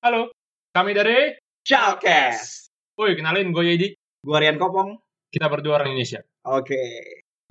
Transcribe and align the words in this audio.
Halo, 0.00 0.32
kami 0.72 0.96
dari 0.96 1.36
Chalkes. 1.60 2.72
Woi, 2.96 3.12
kenalin 3.12 3.52
gue 3.52 3.64
Yedi. 3.68 3.88
Gua 4.24 4.40
Rian 4.40 4.56
Kopong. 4.56 4.96
Kita 5.28 5.44
berdua 5.52 5.76
orang 5.76 5.92
Indonesia. 5.92 6.24
Oke. 6.48 6.80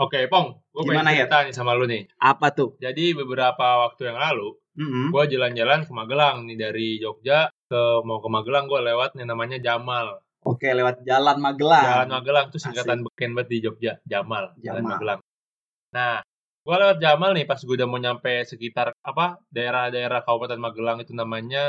Oke, 0.02 0.25
Pong. 0.25 0.57
Gue 0.73 0.81
pengen 0.81 1.05
Gimana, 1.05 1.13
cerita 1.13 1.46
nih 1.46 1.54
sama 1.54 1.77
lu 1.77 1.85
nih. 1.85 2.09
Apa 2.17 2.49
tuh? 2.49 2.73
Jadi 2.81 3.13
beberapa 3.13 3.85
waktu 3.85 4.09
yang 4.09 4.17
lalu, 4.17 4.57
Mm-mm. 4.81 5.13
gue 5.13 5.23
jalan-jalan 5.29 5.85
ke 5.85 5.93
Magelang 5.93 6.49
nih 6.49 6.57
dari 6.57 6.97
Jogja 6.97 7.54
ke 7.70 7.82
mau 8.02 8.18
ke 8.18 8.30
Magelang 8.34 8.66
gue 8.66 8.81
lewat 8.81 9.13
yang 9.21 9.29
namanya 9.29 9.61
Jamal. 9.61 10.18
Oke, 10.41 10.73
lewat 10.73 11.05
Jalan 11.05 11.38
Magelang. 11.38 11.86
Jalan 11.86 12.09
Magelang 12.18 12.45
tuh 12.50 12.57
singkatan 12.57 13.05
beken 13.05 13.38
banget 13.38 13.50
di 13.54 13.57
Jogja, 13.61 14.02
Jamal. 14.09 14.57
Jalan 14.57 14.89
Jamal. 14.89 14.97
Magelang. 14.97 15.20
Nah, 15.93 16.25
gue 16.66 16.75
lewat 16.81 16.97
Jamal 16.97 17.29
nih 17.38 17.45
pas 17.45 17.61
gue 17.61 17.75
udah 17.77 17.86
mau 17.86 18.02
nyampe 18.02 18.41
sekitar 18.41 18.97
apa 19.05 19.38
daerah-daerah 19.54 20.25
Kabupaten 20.25 20.57
Magelang 20.57 21.05
itu 21.05 21.13
namanya 21.13 21.66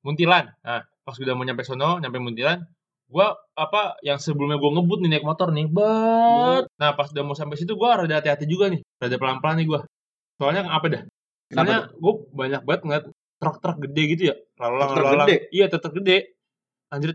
Muntilan. 0.00 0.48
Nah, 0.64 0.80
pas 1.04 1.16
udah 1.16 1.34
mau 1.36 1.44
nyampe 1.44 1.62
sono, 1.66 2.00
nyampe 2.00 2.18
Muntilan, 2.20 2.64
gue 3.10 3.26
apa 3.58 3.98
yang 4.06 4.16
sebelumnya 4.22 4.56
gue 4.56 4.70
ngebut 4.70 4.98
nih 5.04 5.10
naik 5.18 5.26
motor 5.26 5.50
nih, 5.50 5.66
bet. 5.68 6.64
Nah, 6.78 6.90
pas 6.94 7.08
udah 7.10 7.24
mau 7.26 7.36
sampai 7.36 7.58
situ 7.58 7.74
gue 7.74 7.88
rada 7.88 8.14
hati-hati 8.20 8.46
juga 8.46 8.70
nih, 8.70 8.80
rada 9.02 9.16
pelan-pelan 9.18 9.56
nih 9.60 9.66
gue. 9.68 9.80
Soalnya 10.40 10.62
apa 10.70 10.86
dah? 10.88 11.02
Soalnya 11.50 11.78
gue 11.92 12.12
banyak 12.30 12.62
banget 12.62 12.80
ngeliat 12.86 13.04
truk-truk 13.40 13.76
gede 13.88 14.02
gitu 14.14 14.22
ya, 14.30 14.34
lalu 14.60 14.74
lalang, 14.78 14.90
Truk 14.92 15.04
lalang. 15.04 15.26
gede? 15.26 15.36
Iya, 15.50 15.66
truk 15.72 15.94
gede. 15.96 16.18
Anjir, 16.92 17.10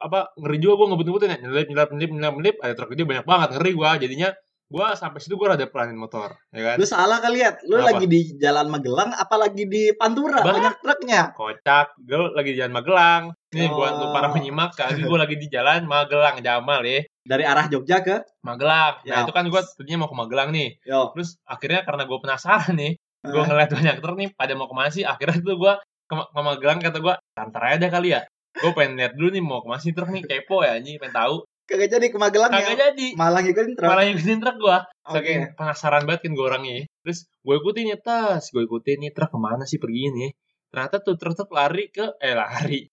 apa 0.00 0.32
ngeri 0.40 0.56
juga 0.60 0.74
gue 0.80 0.86
ngebut-ngebutin 0.92 1.32
ya, 1.32 1.38
nyelip, 1.44 1.68
nyelip, 1.68 1.90
nyelip, 1.92 2.10
nyelip, 2.16 2.34
nyelip, 2.40 2.56
ada 2.64 2.72
truk 2.76 2.90
gede 2.96 3.04
banyak 3.04 3.24
banget, 3.28 3.48
ngeri 3.56 3.72
gue. 3.76 3.90
Jadinya 4.08 4.28
gue 4.66 4.86
sampai 4.98 5.22
situ 5.22 5.38
gue 5.38 5.46
rada 5.46 5.62
pelanin 5.70 5.94
motor, 5.94 6.34
ya 6.50 6.74
kan? 6.74 6.76
Lu 6.76 6.86
salah 6.86 7.22
kali 7.22 7.38
lihat. 7.38 7.62
Lu 7.64 7.78
Kenapa? 7.78 7.88
lagi 7.94 8.06
di 8.10 8.20
Jalan 8.34 8.66
Magelang 8.66 9.10
apa 9.14 9.34
lagi 9.38 9.62
di 9.62 9.94
Pantura? 9.94 10.42
Bah. 10.42 10.58
Banyak 10.58 10.74
truknya. 10.82 11.20
Kocak, 11.32 11.94
gue 12.02 12.18
lagi 12.34 12.50
di 12.50 12.58
jalan 12.58 12.74
Magelang. 12.74 13.22
Nih 13.54 13.70
buat 13.70 13.92
Oh. 13.94 13.98
lu 14.02 14.06
para 14.10 14.34
penyimak, 14.34 14.74
kali 14.74 15.06
gue 15.06 15.18
lagi 15.18 15.36
di 15.38 15.46
jalan 15.46 15.86
Magelang, 15.86 16.42
Jamal 16.42 16.82
ya. 16.82 17.06
Dari 17.22 17.44
arah 17.46 17.70
Jogja 17.70 18.02
ke 18.02 18.26
Magelang. 18.42 18.98
Nah 19.06 19.06
Ya. 19.06 19.22
itu 19.22 19.30
kan 19.30 19.46
gue 19.46 19.60
tadinya 19.78 20.02
mau 20.02 20.10
ke 20.10 20.16
Magelang 20.18 20.50
nih. 20.50 20.68
Yo. 20.82 21.14
Terus 21.14 21.38
akhirnya 21.42 21.86
karena 21.86 22.02
gue 22.02 22.18
penasaran 22.18 22.74
nih, 22.74 22.92
gue 23.22 23.38
Eh, 23.38 23.46
ngeliat 23.46 23.70
banyak 23.70 23.96
truk 24.02 24.16
nih, 24.18 24.28
pada 24.34 24.52
mau 24.58 24.66
ke 24.66 24.74
mana 24.74 24.90
sih? 24.90 25.06
Akhirnya 25.06 25.38
tuh 25.38 25.56
gue 25.56 25.72
ke, 26.06 26.14
ke 26.18 26.40
Magelang 26.42 26.78
kata 26.82 26.98
gue, 26.98 27.14
santar 27.38 27.62
aja 27.70 27.86
kali 27.86 28.18
ya. 28.18 28.26
Gue 28.56 28.72
pengen 28.72 28.98
lihat 28.98 29.14
dulu 29.14 29.30
nih 29.30 29.42
mau 29.42 29.62
ke 29.62 29.68
mana 29.68 29.78
sih 29.78 29.94
truk 29.94 30.10
nih, 30.10 30.26
kepo 30.26 30.66
ya 30.66 30.74
anjing, 30.74 30.98
pengen 30.98 31.14
tahu. 31.14 31.46
Kagak 31.66 31.88
jadi 31.98 32.06
ke 32.08 32.16
Magelang 32.16 32.50
Kagak 32.54 32.74
ya. 32.74 32.78
jadi. 32.90 33.08
Malah 33.18 33.40
ngikutin 33.42 33.74
truk. 33.74 33.88
Malah 33.90 34.04
ngikutin 34.06 34.38
truk 34.38 34.56
gue. 34.62 34.78
Oke. 34.78 35.14
Saking 35.18 35.40
penasaran 35.58 36.02
banget 36.06 36.20
kan 36.24 36.32
gue 36.38 36.46
orangnya. 36.46 36.72
ya. 36.78 36.84
Terus 37.02 37.18
gue 37.26 37.54
ikutin 37.58 37.84
nih 37.90 37.98
tas, 38.00 38.44
gue 38.54 38.62
ikutin 38.62 38.96
nih 39.02 39.10
truk 39.12 39.30
ke 39.34 39.38
mana 39.42 39.64
sih 39.66 39.78
pergi 39.82 40.02
nih. 40.14 40.30
Ternyata 40.70 40.96
tuh 41.02 41.14
truk-truk 41.18 41.50
lari 41.50 41.90
ke, 41.90 42.06
eh 42.22 42.34
lari. 42.38 42.86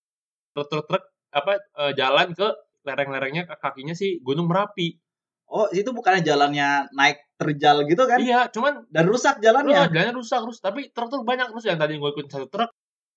Truk-truk 0.53 0.85
apa 1.33 1.53
eh, 1.57 1.93
jalan 1.97 2.33
ke 2.37 2.47
lereng-lerengnya 2.83 3.47
ke 3.47 3.55
kakinya 3.57 3.95
sih 3.95 4.19
Gunung 4.21 4.49
Merapi. 4.51 4.97
Oh, 5.53 5.69
itu 5.69 5.93
bukannya 5.93 6.25
jalannya 6.25 6.89
naik 6.97 7.29
terjal 7.37 7.85
gitu 7.85 8.09
kan? 8.09 8.17
Iya, 8.17 8.49
cuman 8.49 8.89
Dan 8.89 9.05
rusak 9.05 9.37
jalannya. 9.37 9.85
jalannya 9.89 10.13
rusak 10.17 10.41
terus. 10.41 10.57
Tapi 10.61 10.89
truk-truk 10.89 11.21
banyak 11.25 11.53
terus 11.53 11.65
yang 11.69 11.77
tadi 11.77 11.97
gue 11.97 12.09
ikutin 12.09 12.29
satu 12.29 12.47
truk 12.49 12.69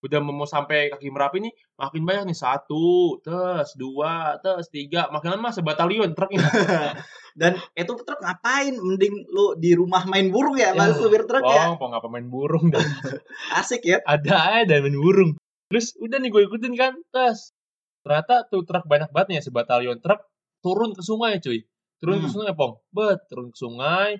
udah 0.06 0.18
mau 0.22 0.46
sampai 0.46 0.88
kaki 0.88 1.10
Merapi 1.10 1.42
nih 1.42 1.52
makin 1.74 2.02
banyak 2.02 2.30
nih 2.30 2.38
satu, 2.38 3.18
terus 3.20 3.74
dua, 3.74 4.38
terus 4.38 4.70
tiga, 4.70 5.10
makin 5.10 5.34
lama 5.34 5.50
sebatalion 5.50 6.14
truknya. 6.14 6.40
Dan 7.36 7.52
itu 7.74 7.92
truk 7.92 8.16
ngapain? 8.16 8.72
Mending 8.72 9.28
lu 9.28 9.52
di 9.60 9.76
rumah 9.76 10.08
main 10.08 10.32
burung 10.32 10.56
ya, 10.56 10.72
Ya, 10.72 10.78
mas 10.78 10.96
supir 10.96 11.28
truk 11.28 11.44
ya. 11.44 11.76
Mau 11.76 11.92
ngapa 11.92 12.08
main 12.08 12.24
burung 12.26 12.72
dan 12.72 12.80
Asik 13.60 13.84
ya. 13.84 14.00
ada 14.08 14.56
aja 14.56 14.64
dan 14.64 14.88
main 14.88 14.96
burung. 14.96 15.36
Terus 15.68 15.92
udah 16.00 16.16
nih 16.16 16.32
gue 16.32 16.42
ikutin 16.48 16.72
kan, 16.72 16.96
terus 17.12 17.52
ternyata 18.00 18.48
tuh 18.48 18.64
truk 18.64 18.88
banyak 18.88 19.12
banget 19.12 19.26
nih 19.28 19.36
ya, 19.38 19.44
sebatalion 19.44 19.98
truk 20.00 20.24
turun 20.64 20.96
ke 20.96 21.02
sungai 21.04 21.36
cuy. 21.36 21.60
Turun 21.96 22.24
ke 22.24 22.28
Hmm. 22.28 22.34
sungai, 22.41 22.52
Pong. 22.56 22.80
Bet, 22.88 23.24
turun 23.28 23.52
ke 23.52 23.58
sungai. 23.58 24.10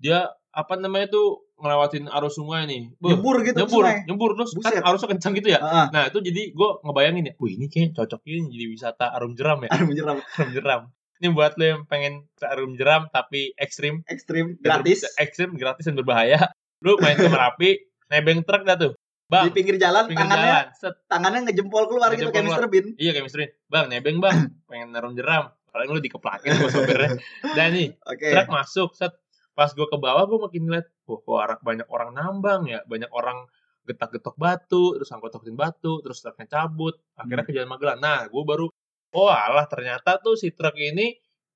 Dia 0.00 0.28
apa 0.52 0.74
namanya 0.76 1.12
tuh 1.12 1.44
ngelewatin 1.62 2.10
arus 2.10 2.34
sungai 2.34 2.66
nih. 2.66 2.90
Beuh, 2.98 3.14
Nyebur 3.14 3.36
gitu 3.40 3.56
nyebur, 3.56 3.82
sungai. 3.86 4.02
nyebur 4.04 4.30
terus 4.34 4.50
Buset. 4.52 4.74
kan 4.74 4.82
arusnya 4.82 5.08
kencang 5.08 5.32
gitu 5.38 5.48
ya. 5.48 5.60
Heeh. 5.62 5.86
Nah, 5.94 6.02
itu 6.10 6.18
jadi 6.18 6.42
gue 6.50 6.68
ngebayangin 6.82 7.30
ya, 7.30 7.34
wih 7.38 7.52
ini 7.54 7.66
kayak 7.66 7.94
cocok 7.94 8.20
ini 8.26 8.50
jadi 8.50 8.66
wisata 8.68 9.06
arum 9.14 9.32
jeram 9.32 9.62
ya, 9.62 9.70
Aduh 9.70 9.86
menjeram 9.86 10.18
arum 10.36 10.50
jeram. 10.50 10.80
Ini 11.16 11.30
buat 11.30 11.54
lo 11.54 11.64
yang 11.64 11.82
pengen 11.86 12.26
ke 12.34 12.44
arum 12.44 12.74
jeram 12.74 13.06
tapi 13.08 13.54
ekstrim, 13.54 14.02
ekstrim 14.04 14.58
gratis 14.58 15.06
ber- 15.06 15.14
ekstrim 15.22 15.50
gratis 15.54 15.86
dan 15.86 15.94
berbahaya. 15.94 16.50
Lu 16.82 16.98
main 16.98 17.14
ke 17.14 17.30
Merapi, 17.30 17.70
nebeng 18.10 18.42
truk 18.42 18.66
dah 18.66 18.74
tuh. 18.74 18.92
Bang, 19.30 19.48
di 19.48 19.54
pinggir 19.54 19.78
jalan 19.78 20.04
pinggir 20.04 20.28
tangannya 20.28 20.50
jalan, 20.50 20.66
set. 20.76 20.94
tangannya 21.08 21.40
ngejempol 21.46 21.88
keluar 21.88 22.12
gitu 22.12 22.28
kayak 22.28 22.42
Ngejempol 22.42 22.58
Mr. 22.58 22.66
Bean. 22.68 22.86
Iya 22.98 23.10
kayak 23.14 23.24
Mister 23.24 23.40
Bang, 23.64 23.86
nebeng 23.88 24.18
bang, 24.18 24.36
pengen 24.68 24.92
narum 24.92 25.14
jeram. 25.14 25.54
Paling 25.72 25.88
lu 25.88 26.04
dikeplakin 26.04 26.52
sama 26.52 26.68
sopirnya. 26.68 27.16
Dan 27.56 27.72
nih, 27.72 27.96
Oke. 28.04 28.28
truk 28.28 28.52
masuk, 28.52 28.92
set. 28.92 29.16
Pas 29.52 29.68
gue 29.68 29.84
ke 29.84 29.96
bawah, 29.96 30.24
gue 30.24 30.38
makin 30.40 30.62
ngeliat, 30.64 30.86
wah 31.04 31.18
kok 31.20 31.32
orang, 31.36 31.60
banyak 31.60 31.88
orang 31.88 32.10
nambang 32.12 32.62
ya, 32.66 32.80
banyak 32.88 33.10
orang 33.12 33.44
getak-getok 33.82 34.36
batu, 34.38 34.94
terus 34.96 35.10
angkot-angkotin 35.10 35.58
batu, 35.58 35.98
terus 36.00 36.22
truknya 36.22 36.46
cabut, 36.46 36.94
akhirnya 37.18 37.44
ke 37.44 37.52
jalan 37.52 37.68
Magelang. 37.68 37.98
Nah, 37.98 38.30
gue 38.30 38.42
baru, 38.46 38.66
oh 39.12 39.28
alah 39.28 39.66
ternyata 39.66 40.22
tuh 40.22 40.38
si 40.38 40.54
truk 40.54 40.72
ini 40.74 41.12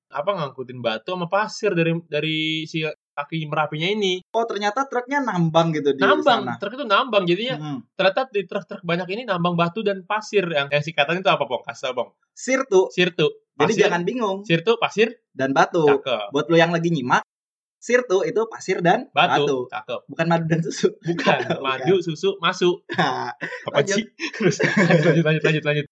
apa 0.07 0.31
ngangkutin 0.31 0.79
batu 0.79 1.19
sama 1.19 1.27
pasir 1.27 1.75
dari 1.75 1.91
dari 2.07 2.63
si 2.63 2.79
kaki 3.11 3.43
merapinya 3.43 3.91
ini. 3.91 4.23
Oh 4.31 4.47
ternyata 4.47 4.87
truknya 4.87 5.19
nambang 5.19 5.75
gitu 5.75 5.91
di 5.91 5.99
Nambang, 5.99 6.47
sana. 6.47 6.53
truk 6.61 6.79
itu 6.79 6.85
nambang. 6.87 7.23
Jadinya 7.27 7.55
Hmm. 7.59 7.79
ternyata 7.91 8.29
di 8.31 8.45
truk-truk 8.47 8.87
banyak 8.87 9.03
ini 9.11 9.27
nambang 9.27 9.59
batu 9.59 9.83
dan 9.83 10.07
pasir 10.07 10.47
yang 10.47 10.71
yang 10.71 10.79
singkatannya 10.79 11.19
itu 11.19 11.31
apa, 11.33 11.43
Pong? 11.43 11.59
Kasih 11.65 11.91
Pong. 11.91 12.15
Sirtu. 12.31 12.87
Sirtu. 12.93 13.27
Jadi 13.57 13.73
Pasir, 13.73 13.83
jangan 13.83 14.01
bingung. 14.05 14.37
Sirtu, 14.45 14.77
pasir, 14.77 15.17
Dan 15.33 15.49
batu. 15.51 15.81
cakep. 15.83 16.29
Buat 16.29 16.45
lu 16.47 16.55
yang 16.55 16.69
lagi 16.71 16.87
nyimak, 16.87 17.25
sirtu 17.77 18.25
itu 18.25 18.41
pasir 18.49 18.81
dan 18.81 19.07
Batu, 19.13 19.69
cakep. 19.69 20.09
Bukan 20.09 20.25
madu 20.25 20.45
dan 20.49 20.59
susu. 20.61 20.89
Bukan, 20.97 21.39
madu, 21.65 22.01
susu, 22.01 22.35
masuk. 22.37 22.81
Apa 22.91 23.37
Lanjut. 23.79 23.97
sih? 24.01 24.05
Terus 24.33 24.57
lanjut, 24.61 25.23
lanjut, 25.23 25.43
lanjut, 25.45 25.63
lanjut. 25.63 25.85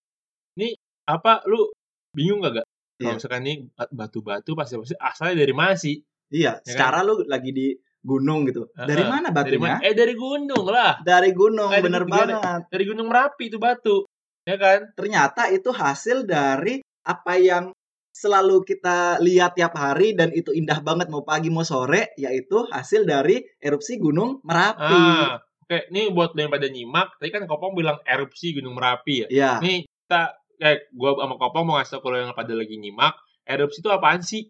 Ini 0.58 0.70
apa, 1.06 1.46
lu 1.46 1.70
bingung 2.12 2.42
gak 2.42 2.62
gak? 2.62 2.68
Kalau 2.96 3.12
Iya. 3.12 3.16
misalkan 3.20 3.42
ini 3.44 3.54
batu-batu 3.92 4.56
pasir-pasir 4.56 4.96
asalnya 4.98 5.36
dari 5.38 5.52
mana 5.52 5.76
sih? 5.76 6.00
Iya, 6.32 6.58
Ya 6.58 6.64
kan? 6.64 6.64
secara 6.64 7.04
lu 7.04 7.22
lagi 7.28 7.52
di 7.52 7.76
gunung 8.00 8.48
gitu. 8.48 8.72
Dari 8.72 9.04
mana 9.04 9.30
Dari 9.30 9.58
batunya? 9.60 9.78
mana? 9.78 9.84
Eh 9.84 9.94
dari 9.94 10.14
gunung 10.16 10.66
lah. 10.66 10.94
Dari 11.04 11.32
gunung, 11.32 11.70
Eh, 11.70 11.80
dari- 11.80 11.86
bener 11.86 12.04
dari- 12.04 12.14
banget. 12.34 12.62
Dari 12.72 12.84
gunung 12.86 13.08
Merapi 13.12 13.44
itu 13.52 13.58
batu. 13.60 13.98
Ya 14.46 14.56
kan? 14.56 14.80
Ternyata 14.96 15.50
itu 15.50 15.70
hasil 15.70 16.24
dari 16.24 16.80
apa 17.04 17.34
yang 17.36 17.70
selalu 18.16 18.64
kita 18.64 19.20
lihat 19.20 19.60
tiap 19.60 19.76
hari 19.76 20.16
dan 20.16 20.32
itu 20.32 20.56
indah 20.56 20.80
banget 20.80 21.12
mau 21.12 21.28
pagi 21.28 21.52
mau 21.52 21.68
sore, 21.68 22.16
yaitu 22.16 22.64
hasil 22.72 23.04
dari 23.04 23.44
erupsi 23.60 24.00
gunung 24.00 24.40
Merapi. 24.48 24.96
Ah, 24.96 25.44
oke. 25.68 25.92
Ini 25.92 26.16
buat 26.16 26.32
yang 26.40 26.48
pada 26.48 26.72
nyimak, 26.72 27.20
tadi 27.20 27.30
kan 27.36 27.44
Kopong 27.44 27.76
bilang 27.76 28.00
erupsi 28.08 28.56
gunung 28.56 28.80
Merapi 28.80 29.28
ya. 29.28 29.28
Iya. 29.28 29.52
Nih 29.60 29.84
kita 29.84 30.32
kayak 30.56 30.80
gua 30.96 31.20
sama 31.20 31.36
Kopong 31.36 31.64
mau 31.68 31.76
ngasih 31.76 31.92
tau 31.92 32.02
kalau 32.08 32.18
yang 32.24 32.32
pada 32.32 32.54
lagi 32.56 32.76
nyimak, 32.80 33.20
erupsi 33.44 33.84
itu 33.84 33.90
apaan 33.92 34.24
sih? 34.24 34.48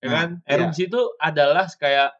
Ya 0.00 0.08
Nah, 0.08 0.12
kan? 0.16 0.28
iya. 0.40 0.52
Erupsi 0.56 0.82
itu 0.88 1.00
adalah 1.20 1.68
kayak 1.76 2.10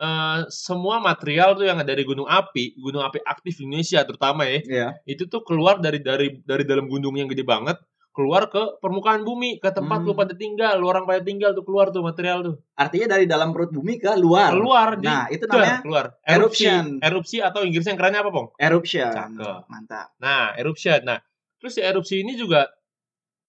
eh, 0.00 0.38
semua 0.48 0.96
material 1.04 1.52
tuh 1.52 1.68
yang 1.68 1.76
dari 1.84 2.00
gunung 2.08 2.24
api, 2.24 2.80
gunung 2.80 3.04
api 3.04 3.20
aktif 3.28 3.60
di 3.60 3.68
Indonesia 3.68 4.00
terutama 4.08 4.48
ya, 4.48 4.58
Iya. 4.64 4.88
itu 5.04 5.28
tuh 5.28 5.44
keluar 5.44 5.76
dari 5.84 6.00
dari 6.00 6.40
dari 6.40 6.64
dalam 6.64 6.88
gunung 6.88 7.20
yang 7.20 7.28
gede 7.28 7.44
banget, 7.44 7.76
keluar 8.10 8.50
ke 8.50 8.78
permukaan 8.82 9.22
bumi, 9.22 9.62
ke 9.62 9.70
tempat 9.70 10.02
Hmm. 10.02 10.06
lu 10.10 10.12
pada 10.18 10.34
tinggal, 10.34 10.74
lu 10.76 10.90
orang 10.90 11.06
pada 11.06 11.22
tinggal 11.22 11.54
tuh 11.54 11.62
keluar 11.62 11.94
tuh 11.94 12.02
material 12.02 12.42
tuh. 12.42 12.54
Artinya 12.74 13.14
dari 13.14 13.24
dalam 13.24 13.54
perut 13.54 13.70
bumi 13.70 13.96
ke 13.96 14.10
luar. 14.18 14.50
Keluar 14.50 14.98
di 14.98 15.06
Nah, 15.06 15.30
itu 15.30 15.46
Keluar, 15.46 15.62
namanya 15.62 15.78
keluar. 15.82 16.04
Erupsi. 16.26 16.66
eruption. 16.66 16.84
Erupsi 17.00 17.36
atau 17.38 17.60
Inggrisnya 17.62 17.94
yang 17.94 18.00
kerennya 18.02 18.20
apa, 18.26 18.30
Pong? 18.34 18.48
eruption. 18.58 19.12
Cakep. 19.14 19.62
Mantap. 19.70 20.06
Nah, 20.18 20.52
eruption. 20.58 21.00
Nah, 21.06 21.18
terus 21.62 21.72
si 21.78 21.80
erupsi 21.80 22.20
ini 22.20 22.34
juga 22.34 22.66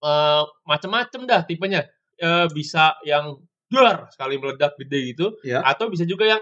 eh 0.02 0.44
macam-macam 0.66 1.22
dah 1.26 1.42
tipenya. 1.46 1.86
Eh 2.18 2.46
bisa 2.54 2.98
yang 3.02 3.38
dar 3.68 4.10
sekali 4.14 4.36
meledak 4.38 4.76
gede 4.78 5.00
gitu, 5.16 5.26
Ya. 5.42 5.64
atau 5.64 5.88
bisa 5.88 6.04
juga 6.04 6.28
yang 6.28 6.42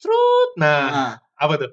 cerut. 0.00 0.50
Nah, 0.58 0.82
Nah, 0.90 1.12
apa 1.36 1.54
tuh? 1.58 1.70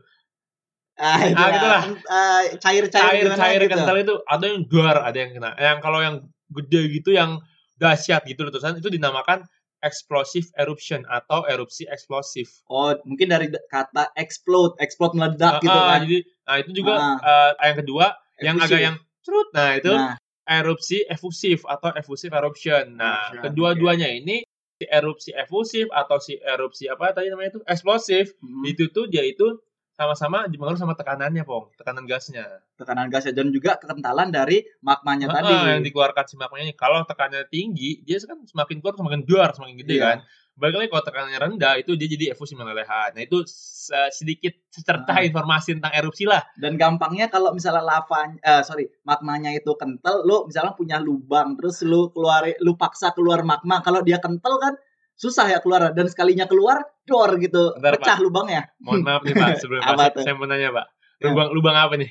Ah, 1.00 1.20
itu 1.24 1.36
Ah, 1.36 1.42
lah. 1.42 1.52
gitulah. 1.56 1.82
Eh, 1.90 2.44
cair-cair 2.60 3.14
gimana 3.24 3.36
Cair-cair 3.36 3.62
gitu. 3.64 3.72
kental 3.74 3.98
itu 3.98 4.16
ada 4.24 4.46
yang 4.46 4.60
dar, 4.68 4.98
ada 5.02 5.18
yang 5.18 5.32
kena. 5.34 5.52
Yang 5.56 5.78
kalau 5.80 6.00
yang 6.00 6.16
gede 6.52 6.82
gitu 6.94 7.10
yang 7.12 7.40
dahsyat 7.76 8.22
gitu 8.24 8.44
loh, 8.44 8.52
terusan 8.52 8.78
itu 8.78 8.92
dinamakan 8.92 9.48
explosive 9.80 10.44
eruption 10.60 11.08
atau 11.08 11.48
erupsi 11.48 11.88
eksplosif. 11.88 12.52
Oh, 12.68 12.92
mungkin 13.08 13.32
dari 13.32 13.48
kata 13.72 14.12
explode, 14.14 14.76
explode 14.78 15.16
meledak 15.16 15.64
gitu 15.64 15.72
Ah, 15.72 15.96
kan. 15.96 16.00
Jadi, 16.04 16.20
nah 16.44 16.56
itu 16.60 16.72
juga 16.76 16.94
Ah. 17.00 17.16
eh, 17.18 17.72
yang 17.72 17.78
kedua 17.80 18.06
yang 18.40 18.56
Efusif. 18.60 18.68
agak 18.68 18.80
yang 18.84 18.96
cerut. 19.24 19.48
Nah, 19.56 19.70
itu 19.76 19.94
Nah, 19.96 20.16
erupsi 20.50 20.98
efusif 21.06 21.64
atau 21.64 21.94
efusif 21.94 22.28
eruption. 22.30 22.98
Nah, 22.98 23.30
Eruption, 23.30 23.42
kedua-duanya 23.46 24.10
ini 24.10 24.44
si 24.76 24.84
erupsi 24.84 25.30
efusif 25.32 25.86
atau 25.92 26.18
si 26.18 26.36
erupsi 26.36 26.88
apa 26.88 27.12
tadi 27.12 27.28
namanya 27.28 27.54
itu 27.54 27.62
eksplosif 27.64 28.32
hmm. 28.40 28.64
itu 28.66 28.88
tuh 28.90 29.06
dia 29.06 29.24
itu 29.24 29.60
sama-sama 30.00 30.48
dipengaruhi 30.48 30.80
sama 30.80 30.96
tekanannya, 30.96 31.44
Pong. 31.44 31.76
Tekanan 31.76 32.08
gasnya. 32.08 32.64
Tekanan 32.80 33.12
gasnya 33.12 33.36
dan 33.36 33.52
juga 33.52 33.76
kekentalan 33.76 34.32
dari 34.32 34.64
magmanya 34.80 35.28
Heeh, 35.28 35.36
tadi. 35.44 35.54
yang 35.76 35.84
dikeluarkan 35.84 36.24
si 36.24 36.40
magmanya. 36.40 36.72
Kalau 36.74 37.04
tekanannya 37.04 37.52
tinggi, 37.52 38.00
dia 38.08 38.16
kan 38.24 38.40
semakin 38.48 38.80
keluar 38.80 38.96
semakin 38.96 39.22
duar, 39.28 39.50
semakin 39.52 39.76
gede 39.84 39.96
Iya. 40.00 40.06
kan. 40.08 40.18
Balik 40.56 40.76
lagi 40.76 40.90
kalau 40.92 41.04
tekanannya 41.04 41.40
rendah, 41.40 41.74
itu 41.78 41.96
dia 41.96 42.08
jadi 42.10 42.26
efusi 42.32 42.52
melelehkan. 42.52 43.16
Nah, 43.16 43.24
itu 43.24 43.44
se- 43.48 44.12
sedikit 44.12 44.52
secerca 44.68 45.16
Ah. 45.16 45.24
informasi 45.24 45.80
tentang 45.80 45.96
erupsi 45.96 46.24
lah. 46.24 46.44
Dan 46.56 46.76
gampangnya 46.76 47.28
kalau 47.28 47.52
misalnya 47.52 47.80
lava 47.80 48.28
eh 48.36 48.64
sorry, 48.64 48.88
magmanya 49.04 49.52
itu 49.52 49.72
kental, 49.76 50.24
lu 50.24 50.48
misalnya 50.48 50.76
punya 50.76 51.00
lubang 51.00 51.56
terus 51.56 51.80
lu 51.84 52.12
keluar 52.12 52.44
lu 52.60 52.76
paksa 52.76 53.12
keluar 53.12 53.44
magma. 53.44 53.80
Kalau 53.80 54.00
dia 54.00 54.20
kental 54.20 54.60
kan 54.60 54.76
susah 55.20 55.52
ya 55.52 55.60
keluar 55.60 55.92
dan 55.92 56.08
sekalinya 56.08 56.48
keluar 56.48 56.80
dor 57.04 57.36
gitu, 57.44 57.76
Bentar, 57.76 58.00
pecah 58.00 58.18
lubangnya. 58.24 58.72
Mohon 58.80 59.04
maaf 59.04 59.22
nih, 59.28 59.36
Pak, 59.36 59.60
sebelum 59.60 59.84
Apa 59.92 60.16
Pak, 60.16 60.24
saya 60.24 60.34
mau 60.40 60.48
nanya, 60.48 60.72
Pak. 60.72 60.88
Ya. 61.20 61.36
Lubang 61.36 61.52
lubang 61.52 61.76
apa 61.76 62.00
nih? 62.00 62.08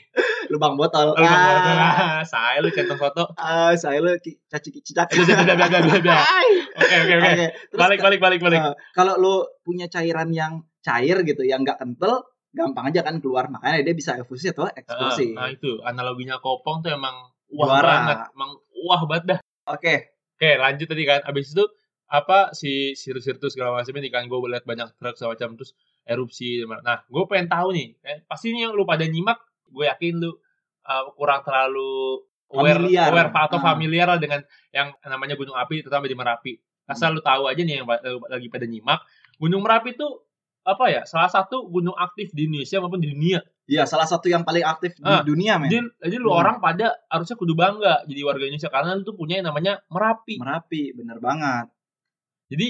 Lubang 0.53 0.77
botol. 0.77 1.17
Oh, 1.17 1.17
lubang 1.17 1.41
ah, 1.41 1.49
botol. 1.49 1.77
Ah, 1.81 2.21
saya 2.29 2.61
lu 2.61 2.69
centang 2.69 3.01
foto. 3.01 3.25
ah, 3.41 3.73
saya 3.73 4.05
lu 4.05 4.13
caci 4.21 4.69
aduh. 4.69 6.13
Ay. 6.13 6.49
Oke, 6.77 6.97
oke, 7.09 7.15
oke. 7.17 7.47
Balik, 7.73 7.99
balik, 8.05 8.21
balik, 8.21 8.41
balik. 8.45 8.61
eh, 8.61 8.75
kalau 8.93 9.17
lu 9.17 9.35
punya 9.65 9.89
cairan 9.89 10.29
yang 10.29 10.61
cair 10.85 11.25
gitu, 11.25 11.41
yang 11.41 11.65
nggak 11.65 11.81
kental, 11.81 12.29
gampang 12.53 12.93
aja 12.93 13.01
kan 13.01 13.17
keluar. 13.25 13.49
Makanya 13.49 13.81
dia 13.81 13.97
bisa 13.97 14.13
efusi 14.21 14.53
atau 14.53 14.69
eksplosi. 14.69 15.33
Nah, 15.33 15.49
itu 15.49 15.81
analoginya 15.89 16.37
kopong 16.45 16.85
tuh 16.85 16.93
emang 16.93 17.33
wah 17.57 17.65
Juara. 17.65 17.89
banget, 17.89 18.19
emang 18.37 18.51
wah 18.85 19.03
banget 19.09 19.25
dah. 19.25 19.39
Oke, 19.73 20.19
Oke, 20.39 20.55
lanjut 20.55 20.87
tadi 20.87 21.03
kan. 21.03 21.19
Abis 21.27 21.51
itu 21.51 21.67
apa 22.09 22.57
si 22.57 22.97
sirtus 22.97 23.53
segala 23.53 23.79
macam 23.79 23.93
ini 23.97 24.09
kan 24.09 24.25
gue 24.25 24.39
lihat 24.49 24.65
banyak 24.65 24.97
truk 24.97 25.15
segala 25.15 25.37
macam 25.37 25.61
terus 25.61 25.77
erupsi. 26.03 26.65
Nah, 26.65 27.05
gue 27.05 27.23
pengen 27.29 27.53
tahu 27.53 27.69
nih. 27.77 27.89
Eh, 28.01 28.19
pasti 28.25 28.49
nih 28.49 28.65
yang 28.65 28.73
lu 28.73 28.89
pada 28.89 29.05
nyimak, 29.05 29.37
gue 29.69 29.85
yakin 29.85 30.17
lu 30.17 30.33
uh, 30.89 31.05
kurang 31.13 31.45
terlalu 31.45 32.25
aware, 32.49 32.81
Familiar. 32.81 33.13
aware 33.13 33.29
atau 33.29 33.61
Ah. 33.61 33.65
familiar 33.69 34.07
lah 34.09 34.17
dengan 34.17 34.41
yang 34.73 34.97
namanya 35.05 35.37
gunung 35.37 35.53
api, 35.53 35.85
terutama 35.85 36.09
di 36.09 36.17
Merapi. 36.17 36.57
Asal 36.89 37.13
lu 37.13 37.21
tahu 37.21 37.45
aja 37.45 37.61
nih 37.61 37.81
yang 37.81 37.85
lu 37.85 38.25
lagi 38.25 38.49
pada 38.49 38.65
nyimak, 38.65 39.05
Gunung 39.37 39.61
Merapi 39.61 39.93
itu 39.93 40.09
apa 40.65 40.89
ya? 40.89 41.05
Salah 41.05 41.29
satu 41.29 41.69
gunung 41.69 41.93
aktif 41.93 42.33
di 42.33 42.49
Indonesia 42.49 42.81
maupun 42.81 43.01
di 43.01 43.13
dunia. 43.13 43.45
ya 43.69 43.85
salah 43.85 44.09
satu 44.09 44.33
yang 44.33 44.49
paling 44.49 44.65
aktif 44.65 44.97
di 44.97 45.05
Ah, 45.05 45.21
dunia, 45.21 45.61
men. 45.61 45.69
Jadi, 45.69 45.85
jadi 46.01 46.17
lu 46.17 46.33
Hmm. 46.33 46.41
orang 46.41 46.57
pada 46.57 46.97
harusnya 47.13 47.37
kudu 47.37 47.53
bangga 47.53 48.01
jadi 48.09 48.25
warga 48.25 48.49
Indonesia 48.49 48.73
karena 48.73 48.97
lu 48.97 49.05
tuh 49.05 49.13
punya 49.13 49.45
yang 49.45 49.53
namanya 49.53 49.85
Merapi. 49.93 50.41
Merapi, 50.41 50.97
bener 50.97 51.21
banget. 51.21 51.69
Jadi 52.49 52.69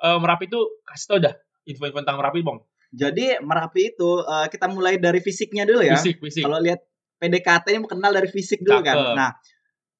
eh, 0.00 0.18
Merapi 0.18 0.44
itu 0.46 0.60
kasih 0.82 1.06
tau 1.06 1.18
dah 1.18 1.34
info-info 1.64 1.98
tentang 2.02 2.18
Merapi, 2.18 2.40
Bang. 2.42 2.58
Jadi 2.90 3.38
Merapi 3.40 3.94
itu 3.94 4.10
eh, 4.22 4.46
kita 4.50 4.66
mulai 4.66 4.98
dari 4.98 5.22
fisiknya 5.22 5.62
dulu 5.64 5.82
ya. 5.82 5.94
Fisik, 5.94 6.18
fisik. 6.18 6.42
Kalau 6.42 6.58
lihat 6.58 6.82
PDKT 7.16 7.66
ini 7.70 7.86
kenal 7.86 8.10
dari 8.10 8.26
fisik 8.26 8.60
dulu 8.60 8.80
kan. 8.82 8.96
Cakep. 8.96 9.14
Nah, 9.14 9.30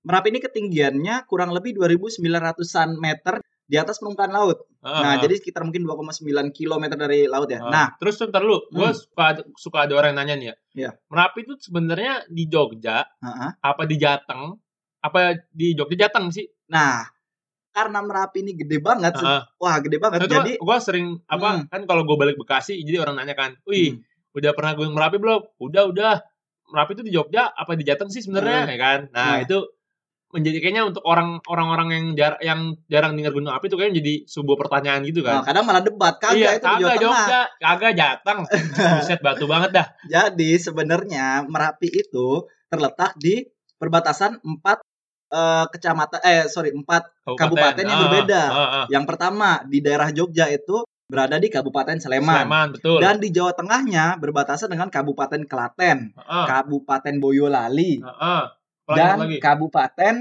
Merapi 0.00 0.28
ini 0.32 0.40
ketinggiannya 0.40 1.28
kurang 1.28 1.52
lebih 1.52 1.76
2.900-an 1.76 2.96
meter 2.96 3.38
di 3.70 3.78
atas 3.78 4.02
permukaan 4.02 4.34
laut. 4.34 4.66
Ah, 4.82 4.98
Nah, 4.98 5.12
ah. 5.14 5.16
jadi 5.20 5.38
sekitar 5.38 5.62
mungkin 5.62 5.86
2,9 5.86 6.24
km 6.50 6.84
dari 6.96 7.28
laut 7.30 7.46
ya. 7.46 7.62
Ah. 7.62 7.70
Nah, 7.70 7.86
terus 8.00 8.18
ntar 8.18 8.42
lu, 8.42 8.58
gue 8.66 8.82
Hmm. 8.82 8.96
suka 8.96 9.26
suka 9.54 9.78
ada 9.86 9.94
orang 9.94 10.16
yang 10.16 10.18
nanya 10.26 10.34
nih 10.34 10.46
ya. 10.48 10.54
Iya. 10.74 10.90
Merapi 11.06 11.38
itu 11.44 11.54
sebenarnya 11.60 12.24
di 12.26 12.48
Jogja, 12.50 13.04
heeh. 13.04 13.50
apa 13.60 13.82
di 13.86 13.94
Jateng, 13.94 14.56
apa 14.98 15.36
di 15.52 15.76
Jogja 15.76 16.08
Jateng 16.08 16.32
sih? 16.34 16.48
nah, 16.66 17.02
karena 17.70 17.98
Merapi 18.02 18.38
ini 18.42 18.52
gede 18.54 18.78
banget, 18.78 19.14
Ah, 19.18 19.46
wah 19.56 19.76
gede 19.78 19.96
banget. 19.96 20.18
Nah, 20.18 20.26
itu 20.26 20.34
jadi 20.36 20.52
gue 20.58 20.76
sering 20.82 21.06
apa 21.26 21.48
Hmm. 21.50 21.62
kan 21.70 21.80
kalau 21.86 22.02
gue 22.02 22.16
balik 22.18 22.36
Bekasi, 22.36 22.78
jadi 22.82 23.02
orang 23.02 23.18
nanya 23.18 23.34
kan, 23.34 23.54
wih 23.64 23.94
Hmm. 23.94 24.02
udah 24.34 24.50
pernah 24.54 24.72
gue 24.74 24.86
Merapi 24.86 25.16
belum? 25.18 25.40
Udah 25.58 25.84
udah. 25.88 26.14
Merapi 26.70 26.94
itu 26.94 27.02
di 27.02 27.10
Jogja 27.10 27.50
apa 27.50 27.74
di 27.74 27.82
Jateng 27.82 28.10
sih 28.10 28.22
sebenarnya, 28.22 28.62
Hmm. 28.62 28.70
ya 28.70 28.78
kan? 28.78 28.98
Nah 29.10 29.26
Nah. 29.26 29.38
itu 29.42 29.58
menjadi 30.30 30.62
kayaknya 30.62 30.86
untuk 30.86 31.02
orang 31.02 31.42
orang-orang 31.50 31.88
yang 31.90 32.06
jar, 32.14 32.38
yang 32.38 32.78
jarang 32.86 33.18
dengar 33.18 33.34
gunung 33.34 33.50
api 33.50 33.66
itu 33.66 33.74
kayaknya 33.74 33.98
jadi 33.98 34.14
sebuah 34.30 34.56
pertanyaan 34.62 35.02
gitu 35.02 35.26
nah, 35.26 35.42
kan? 35.42 35.50
kadang 35.50 35.64
malah 35.66 35.82
debat 35.82 36.14
kagak 36.22 36.38
iya, 36.38 36.50
itu 36.54 36.66
kagak. 36.70 36.96
Jogja, 37.02 37.40
kagak 37.58 37.92
Jateng. 37.98 38.40
Buset 39.02 39.18
batu 39.18 39.50
banget 39.50 39.70
dah. 39.74 39.86
Jadi 40.06 40.50
sebenarnya 40.54 41.42
Merapi 41.50 41.90
itu 41.90 42.46
terletak 42.70 43.18
di 43.18 43.42
perbatasan 43.74 44.38
empat 44.38 44.78
eh, 45.30 45.64
kecamatan 45.66 46.20
eh 46.20 46.44
sorry 46.46 46.70
empat 46.70 47.06
Kabupaten 47.24 47.82
yang 47.82 47.96
Ah, 47.96 48.02
berbeda. 48.04 48.42
ah, 48.44 48.58
ah. 48.60 48.84
Yang 48.86 49.04
pertama 49.06 49.62
di 49.64 49.78
daerah 49.78 50.10
Jogja 50.10 50.46
itu 50.46 50.82
berada 51.06 51.36
di 51.36 51.46
Kabupaten 51.46 51.98
Sleman. 51.98 52.46
Sleman, 52.46 52.68
betul. 52.70 52.98
Dan 52.98 53.18
di 53.18 53.30
Jawa 53.30 53.50
Tengahnya 53.50 54.14
berbatasan 54.16 54.68
dengan 54.68 54.86
Kabupaten 54.86 55.42
Klaten, 55.42 56.14
Ah, 56.16 56.46
Kabupaten 56.46 57.14
Boyolali, 57.16 57.98
ah, 58.00 58.14
ah. 58.14 58.42
Dan 58.86 59.22
lagi? 59.22 59.38
Kabupaten 59.38 60.14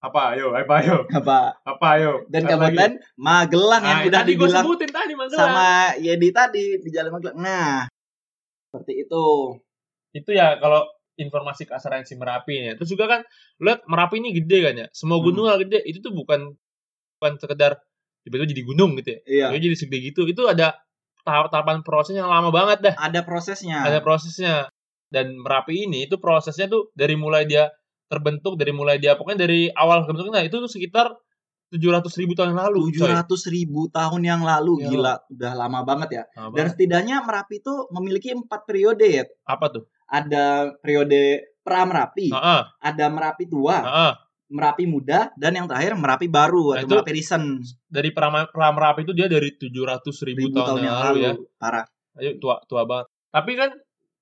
apa 0.00 0.32
ayo, 0.32 0.56
apa 0.56 0.74
ayo, 0.80 1.04
apa? 1.10 1.60
apa 1.60 1.86
ayo. 1.94 2.24
Dan 2.26 2.48
Apa 2.48 2.56
lagi? 2.56 2.72
Kabupaten 2.72 2.92
Magelang 3.16 3.82
yang 3.82 3.98
Ah, 4.00 4.06
udah 4.06 4.20
tadi 4.20 4.32
gua 4.32 4.48
dibilang 4.48 4.64
sebutin 4.64 4.90
tadi 4.90 5.12
Magelang. 5.12 5.40
sama 5.46 5.68
Yedi 5.96 6.28
tadi 6.30 6.64
di 6.80 6.88
Jalan 6.88 7.12
Magelang. 7.12 7.36
Nah, 7.36 7.72
seperti 8.66 9.04
itu. 9.04 9.26
itu 10.10 10.30
ya 10.32 10.58
kalau 10.58 10.82
informasi 11.16 11.64
keasaran 11.64 12.04
si 12.04 12.14
Merapi 12.14 12.52
ini. 12.54 12.70
Terus 12.76 12.90
juga 12.90 13.04
kan 13.08 13.20
lihat 13.58 13.82
Merapi 13.86 14.18
ini 14.18 14.30
gede 14.32 14.58
kan 14.62 14.74
ya. 14.76 14.86
Semua 14.90 15.18
Hmm. 15.18 15.26
gunung 15.26 15.44
lah 15.46 15.56
gede. 15.56 15.82
Itu 15.82 15.98
tuh 16.00 16.12
bukan 16.12 16.54
bukan 17.16 17.32
sekedar 17.36 17.80
tiba-tiba 18.20 18.46
jadi 18.48 18.62
gunung 18.64 18.90
gitu 18.98 19.08
ya. 19.10 19.18
Iya. 19.24 19.44
Tiba-tiba 19.50 19.64
jadi 19.64 19.76
segede 19.76 19.98
gitu. 20.06 20.20
Itu 20.24 20.42
ada 20.46 20.76
tahap-tahapan 21.20 21.82
proses 21.82 22.14
yang 22.14 22.28
lama 22.28 22.48
banget 22.48 22.78
dah. 22.80 22.94
Ada 22.96 23.20
prosesnya. 23.22 23.82
Ada 23.82 24.00
prosesnya. 24.00 24.68
Dan 25.08 25.40
Merapi 25.40 25.84
ini 25.84 26.06
itu 26.06 26.16
prosesnya 26.16 26.66
tuh 26.66 26.92
dari 26.92 27.14
mulai 27.14 27.44
dia 27.44 27.66
terbentuk 28.06 28.54
dari 28.54 28.70
mulai 28.70 28.98
dia 28.98 29.14
pokoknya 29.14 29.38
dari 29.40 29.70
awal 29.70 30.02
kebentuknya 30.02 30.42
itu 30.42 30.58
tuh 30.58 30.66
sekitar 30.66 31.14
700 31.70 32.10
ribu 32.18 32.34
tahun 32.34 32.50
yang 32.50 32.62
lalu. 32.66 32.90
coy. 32.90 33.06
700 33.06 33.46
ribu 33.46 33.86
tahun 33.88 34.22
yang 34.26 34.42
lalu 34.42 34.82
Iya. 34.82 34.88
gila 34.90 35.14
udah 35.30 35.52
lama 35.54 35.80
banget 35.86 36.08
ya 36.10 36.22
Lama 36.34 36.50
dan 36.50 36.66
banget. 36.66 36.70
setidaknya 36.74 37.16
Merapi 37.22 37.54
itu 37.58 37.74
memiliki 37.90 38.34
empat 38.34 38.66
periode 38.66 39.06
ya 39.06 39.22
apa 39.46 39.66
tuh? 39.70 39.86
Ada 40.10 40.74
periode 40.82 41.54
pra 41.62 41.86
Merapi 41.86 42.34
Heeh, 42.34 42.62
ada 42.82 43.06
Merapi 43.08 43.44
tua 43.46 43.76
heeh. 43.80 44.12
Merapi 44.50 44.82
muda 44.90 45.30
dan 45.38 45.54
yang 45.54 45.70
terakhir 45.70 45.94
Merapi 45.94 46.26
baru 46.26 46.74
Nah, 46.74 46.82
atau 46.82 46.86
itu 46.90 46.94
Merapi 46.98 47.12
recent 47.14 47.44
Dari 47.86 48.10
pra, 48.10 48.26
pra 48.50 48.74
Merapi 48.74 49.06
itu 49.06 49.14
dia 49.14 49.30
dari 49.30 49.54
700 49.54 49.70
ribu, 50.26 50.50
ribu 50.50 50.58
tahun, 50.58 50.80
yang 50.82 50.98
lalu 50.98 51.18
ya. 51.22 51.32
parah 51.56 51.86
Ayo 52.18 52.34
tua 52.42 52.58
tua 52.66 52.82
banget. 52.82 53.06
Tapi 53.30 53.52
kan 53.54 53.70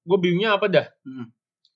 gue 0.05 0.19
bingungnya 0.21 0.61
apa 0.61 0.69
dah? 0.69 0.87
Hmm. 1.09 1.27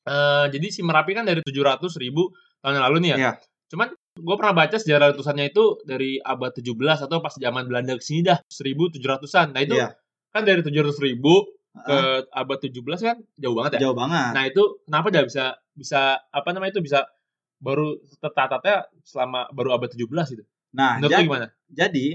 Eh, 0.05 0.45
jadi 0.53 0.67
si 0.69 0.85
Merapi 0.85 1.17
kan 1.17 1.25
dari 1.25 1.41
700 1.41 1.97
ribu 1.97 2.29
tahun 2.61 2.77
yang 2.77 2.85
lalu 2.93 2.97
nih 3.01 3.11
ya. 3.11 3.17
Iya. 3.17 3.33
Cuman 3.73 3.89
gue 4.13 4.37
pernah 4.37 4.53
baca 4.53 4.77
sejarah 4.77 5.17
letusannya 5.17 5.49
itu 5.49 5.81
dari 5.89 6.21
abad 6.21 6.53
17 6.53 7.09
atau 7.09 7.25
pas 7.25 7.33
zaman 7.33 7.65
Belanda 7.65 7.97
ke 7.97 8.05
sini 8.05 8.21
dah 8.29 8.37
1700-an. 8.45 9.57
Nah 9.57 9.61
itu 9.65 9.73
Iya. 9.81 9.97
kan 10.29 10.43
dari 10.45 10.61
700 10.61 11.01
ribu 11.01 11.49
ke 11.73 11.97
Ah, 11.97 12.21
abad 12.37 12.59
17 12.61 12.85
kan 13.01 13.17
jauh 13.41 13.57
banget 13.57 13.81
ya. 13.81 13.89
jauh 13.89 13.97
banget 13.97 14.33
Nah 14.37 14.45
itu 14.45 14.63
kenapa 14.85 15.09
dah 15.09 15.25
bisa 15.25 15.45
bisa 15.73 16.01
apa 16.29 16.49
namanya 16.53 16.77
itu 16.77 16.85
bisa 16.85 17.09
baru 17.59 17.97
tercatatnya 18.21 18.85
selama 19.03 19.49
baru 19.57 19.81
abad 19.81 19.89
17 19.89 20.05
gitu. 20.37 20.45
nah 20.73 21.01
Menurut 21.01 21.09
lu 21.09 21.15
jadi, 21.17 21.25
gimana? 21.25 21.47
jadi 21.73 22.07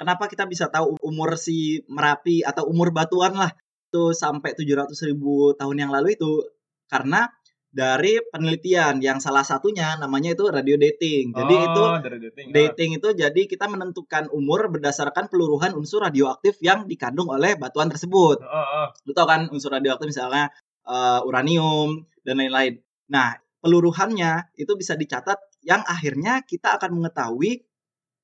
kenapa 0.00 0.24
kita 0.32 0.48
bisa 0.48 0.72
tahu 0.72 0.96
umur 1.04 1.36
si 1.36 1.84
Merapi 1.92 2.40
atau 2.40 2.64
umur 2.64 2.88
batuan 2.90 3.36
lah 3.36 3.52
itu 3.92 4.16
sampai 4.16 4.56
700 4.56 4.88
ribu 5.04 5.52
tahun 5.52 5.76
yang 5.76 5.90
lalu 5.92 6.16
itu 6.16 6.48
karena 6.88 7.28
dari 7.72 8.20
penelitian 8.28 9.00
yang 9.00 9.16
salah 9.16 9.40
satunya 9.40 9.96
namanya 9.96 10.36
itu 10.36 10.44
radio 10.52 10.76
dating. 10.76 11.32
Jadi 11.32 11.54
Oh, 11.56 11.64
itu 11.64 11.82
dating. 12.20 12.46
dating 12.52 12.90
itu 13.00 13.08
jadi 13.16 13.42
kita 13.48 13.64
menentukan 13.64 14.28
umur 14.28 14.68
berdasarkan 14.68 15.32
peluruhan 15.32 15.72
unsur 15.72 16.04
radioaktif 16.04 16.60
yang 16.60 16.84
dikandung 16.84 17.32
oleh 17.32 17.56
batuan 17.56 17.88
tersebut. 17.88 18.44
Oh, 18.44 18.66
oh. 18.84 18.86
Lu 19.08 19.16
tau 19.16 19.24
kan 19.24 19.48
unsur 19.48 19.72
radioaktif 19.72 20.12
misalnya 20.12 20.52
eh, 20.84 21.20
uranium 21.24 22.04
dan 22.20 22.44
lain-lain. 22.44 22.76
Nah, 23.08 23.40
peluruhannya 23.64 24.52
itu 24.60 24.76
bisa 24.76 24.92
dicatat 24.92 25.40
yang 25.64 25.80
akhirnya 25.88 26.44
kita 26.44 26.76
akan 26.76 27.00
mengetahui 27.00 27.64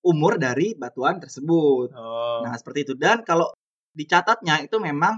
umur 0.04 0.36
dari 0.36 0.76
batuan 0.76 1.24
tersebut. 1.24 1.96
Oh. 1.96 2.44
Nah, 2.44 2.52
seperti 2.52 2.84
itu. 2.84 2.94
Dan 3.00 3.24
kalau 3.24 3.48
dicatatnya 3.96 4.60
itu 4.62 4.76
memang 4.76 5.16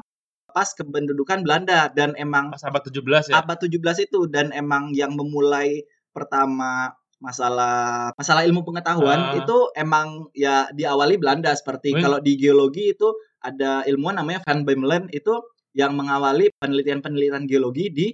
pas 0.51 0.69
kependudukan 0.69 1.41
Belanda 1.41 1.89
dan 1.89 2.13
emang 2.15 2.51
Pas 2.51 2.63
abad 2.63 2.83
17 2.83 3.29
ya. 3.29 3.39
abad 3.39 3.59
17 3.59 3.79
itu 4.03 4.27
dan 4.27 4.51
emang 4.53 4.91
yang 4.93 5.13
memulai 5.13 5.83
pertama 6.11 6.93
masalah 7.19 8.11
masalah 8.15 8.43
ilmu 8.43 8.63
pengetahuan 8.63 9.21
Ah. 9.31 9.37
itu 9.37 9.57
emang 9.75 10.29
ya 10.33 10.69
diawali 10.71 11.17
Belanda 11.17 11.53
seperti 11.53 11.93
Wih. 11.93 12.01
kalau 12.01 12.19
di 12.19 12.35
geologi 12.35 12.91
itu 12.91 13.13
ada 13.39 13.85
ilmuwan 13.85 14.17
namanya 14.17 14.41
Van 14.43 14.63
Bemmelen 14.63 15.09
itu 15.11 15.33
yang 15.73 15.93
mengawali 15.93 16.51
penelitian-penelitian 16.57 17.45
geologi 17.45 17.89
di 17.89 18.07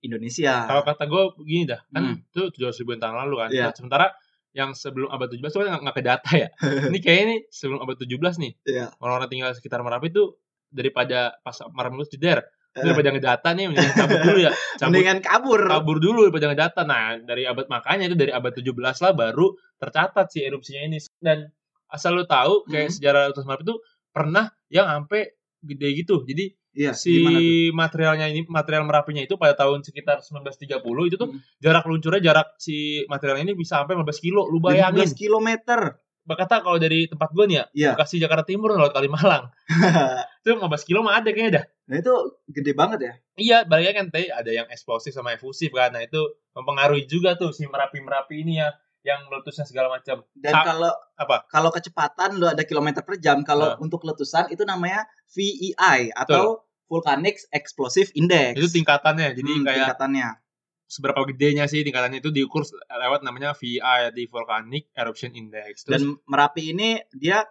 Indonesia. 0.00 0.66
Kalau 0.66 0.82
kata 0.82 1.04
gue 1.04 1.22
begini 1.36 1.64
dah, 1.64 1.80
kan 1.88 2.02
Hmm. 2.04 2.16
itu 2.24 2.42
700 2.52 2.78
ribuan 2.78 2.98
tahun 2.98 3.16
lalu 3.22 3.34
kan. 3.36 3.48
Iya. 3.50 3.64
Nah, 3.64 3.72
sementara 3.72 4.06
yang 4.52 4.70
sebelum 4.72 5.08
abad 5.08 5.28
17 5.28 5.54
itu 5.54 5.62
kan 5.62 5.80
nggak- 5.80 5.96
ke 5.96 6.02
data 6.02 6.30
ya. 6.32 6.48
ini 6.92 6.98
kayaknya 6.98 7.26
nih 7.28 7.40
sebelum 7.48 7.78
abad 7.80 7.96
17 7.96 8.34
nih, 8.36 8.52
Iya. 8.64 8.86
orang-orang 8.98 9.28
tinggal 9.28 9.50
sekitar 9.52 9.80
Merapi 9.80 10.10
itu 10.10 10.34
daripada 10.72 11.36
pas 11.38 11.54
Merapi 11.68 12.00
itu 12.00 12.16
jeder, 12.16 12.40
Eh. 12.72 12.80
daripada 12.80 13.12
ngedata 13.12 13.52
nih 13.52 13.68
mendingan 13.68 13.92
cabut 13.94 14.20
dulu 14.24 14.38
ya 14.40 14.48
cabut 14.80 14.96
Mendingan 14.96 15.20
kabur. 15.20 15.60
kabur 15.68 15.96
dulu 16.00 16.20
daripada 16.24 16.46
ngedata 16.48 16.80
nah 16.82 17.20
dari 17.20 17.44
abad 17.44 17.68
makanya 17.68 18.08
itu 18.08 18.16
dari 18.16 18.32
abad 18.32 18.48
17 18.48 18.72
lah 18.72 19.12
baru 19.12 19.46
tercatat 19.76 20.32
si 20.32 20.40
erupsinya 20.40 20.80
ini 20.82 20.96
dan 21.20 21.52
asal 21.86 22.16
lu 22.16 22.24
tahu 22.24 22.64
kayak 22.66 22.88
Hmm. 22.88 22.96
sejarah 22.96 23.20
letusan 23.28 23.44
Merapi 23.44 23.64
itu 23.66 23.76
pernah 24.08 24.44
yang 24.66 24.88
sampai 24.88 25.36
gede 25.60 25.88
gitu 25.94 26.24
jadi 26.24 26.56
Iya, 26.72 26.96
si 26.96 27.12
materialnya 27.68 28.32
ini 28.32 28.48
material 28.48 28.88
merapinya 28.88 29.20
itu 29.20 29.36
pada 29.36 29.52
tahun 29.52 29.84
sekitar 29.84 30.24
1930 30.24 30.80
itu 31.04 31.20
tuh 31.20 31.28
Hmm. 31.28 31.44
jarak 31.60 31.84
luncurnya 31.84 32.24
jarak 32.24 32.56
si 32.56 33.04
material 33.06 33.44
ini 33.44 33.52
bisa 33.52 33.84
sampai 33.84 33.92
15 33.92 34.16
kilo 34.18 34.48
lu 34.48 34.56
15 34.56 34.64
bayangin 34.64 35.08
kilometer. 35.12 35.80
Kata 36.24 36.60
kalau 36.60 36.76
dari 36.76 37.04
tempat 37.04 37.28
gue 37.30 37.44
nih 37.44 37.56
ya 37.56 37.64
Iya. 37.72 37.90
Bekasi 37.92 38.16
Jakarta 38.16 38.44
Timur 38.44 38.72
lewat 38.72 38.92
Kalimalang 38.92 39.50
itu 40.40 40.48
15 40.50 40.62
kilo 40.82 41.00
mah 41.00 41.16
ada 41.16 41.28
kayaknya 41.28 41.52
dah 41.60 41.64
Nah 41.84 41.96
itu 41.98 42.14
gede 42.48 42.72
banget 42.72 42.98
ya. 43.00 43.12
iya 43.36 43.58
baliknya 43.62 43.94
kan 43.94 44.06
teh 44.08 44.26
ada 44.26 44.48
yang 44.48 44.66
eksplosif 44.66 45.10
sama 45.10 45.32
efusif 45.32 45.70
kan 45.70 45.90
nah 45.90 46.00
itu 46.00 46.18
mempengaruhi 46.52 47.04
juga 47.04 47.34
tuh 47.34 47.50
si 47.50 47.64
merapi 47.64 47.98
merapi 47.98 48.40
ini 48.40 48.58
ya 48.58 48.70
yang 49.02 49.26
meletusnya 49.26 49.64
segala 49.64 49.90
macam 49.90 50.22
Dan 50.32 50.52
Sa- 50.52 50.62
kalau 50.64 50.92
apa 51.12 51.36
kalau 51.46 51.70
kecepatan 51.70 52.36
lu 52.36 52.46
ada 52.46 52.62
kilometer 52.62 53.02
per 53.02 53.18
jam, 53.18 53.42
kalau 53.42 53.74
Nah. 53.74 53.78
untuk 53.78 54.02
letusan 54.02 54.46
itu 54.48 54.62
namanya 54.62 55.02
VEI 55.28 56.14
atau 56.14 56.62
Volcanic 56.86 57.40
Explosive 57.50 58.12
Index. 58.14 58.54
itu 58.54 58.68
tingkatannya 58.74 59.32
jadi 59.32 59.50
Hmm, 59.50 59.64
kayak 59.64 59.76
tingkatannya. 59.90 60.28
Seberapa 60.92 61.24
gedenya 61.24 61.64
sih 61.64 61.80
tingkatannya 61.80 62.20
itu 62.20 62.28
diukur 62.28 62.68
lewat 62.84 63.24
namanya 63.24 63.56
VI 63.56 63.80
di 64.12 64.28
Volcanic 64.28 64.92
Eruption 64.92 65.32
Index 65.32 65.82
terus 65.82 65.96
Dan 65.96 66.20
Merapi 66.22 66.68
ini 66.68 67.00
dia 67.10 67.48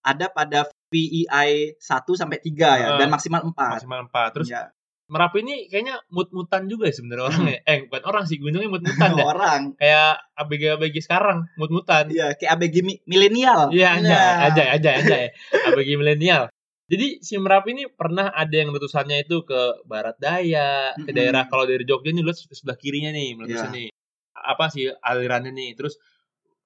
ada 0.00 0.28
pada 0.28 0.68
VEI 0.88 1.74
1 1.74 1.80
sampai 2.12 2.38
3 2.38 2.52
ya 2.76 2.86
Ah. 2.86 2.98
dan 2.98 3.08
maksimal 3.08 3.40
4. 3.42 3.56
maksimal 3.74 4.00
4 4.04 4.28
terus 4.36 4.48
Ya. 4.48 4.68
Merapi 5.08 5.40
ini 5.40 5.64
kayaknya 5.66 6.04
mut-mutan 6.08 6.68
juga 6.68 6.84
ya 6.84 6.92
sebenarnya 6.92 7.24
Hmm. 7.24 7.32
orangnya 7.32 7.58
eh 7.64 7.78
bukan 7.82 8.02
orang 8.04 8.24
sih 8.24 8.36
gunungnya 8.36 8.68
mut-mutan 8.68 9.10
dah 9.10 9.24
orang. 9.32 9.60
kayak 9.74 10.12
ABG-ABG 10.36 10.96
sekarang 11.00 11.48
mut-mutan 11.56 12.04
Iya, 12.06 12.36
kayak 12.36 12.52
ABG 12.52 12.76
mi- 12.82 13.00
milenial. 13.02 13.72
Iya, 13.72 13.96
aja, 13.96 14.04
Nah. 14.04 14.36
aja, 14.46 14.62
aja, 14.70 14.90
aja 14.94 15.14
ya. 15.18 15.28
ABG 15.66 15.96
milenial. 15.96 16.52
Jadi 16.88 17.20
si 17.20 17.36
Merapi 17.36 17.76
ini 17.76 17.84
pernah 17.92 18.32
ada 18.32 18.56
yang 18.56 18.72
letusannya 18.72 19.28
itu 19.28 19.44
ke 19.44 19.84
barat 19.84 20.16
daya, 20.16 20.96
ke 20.96 21.04
Mm-mm. 21.04 21.16
daerah 21.16 21.44
kalau 21.44 21.68
dari 21.68 21.84
Jogja 21.84 22.08
nih 22.16 22.24
lu 22.24 22.32
ke 22.32 22.56
sebelah 22.56 22.80
kirinya 22.80 23.12
nih 23.12 23.36
meletusnya 23.36 23.68
Iya. 23.68 23.76
nih. 23.76 23.88
Apa 24.32 24.64
sih 24.72 24.88
alirannya 24.88 25.52
nih. 25.52 25.76
Terus 25.76 26.00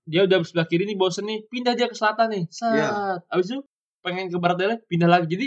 dia 0.06 0.22
udah 0.22 0.38
sebelah 0.46 0.66
kiri 0.70 0.86
nih 0.86 0.94
bosen 0.94 1.26
nih, 1.26 1.42
pindah 1.50 1.74
dia 1.74 1.90
ke 1.90 1.96
selatan 1.98 2.30
nih. 2.38 2.44
Set. 2.54 2.70
Iya. 2.70 3.18
Abis 3.34 3.46
itu 3.50 3.60
pengen 4.02 4.30
ke 4.30 4.38
barat 4.38 4.56
daya, 4.62 4.76
pindah 4.86 5.10
lagi. 5.10 5.26
Jadi 5.26 5.46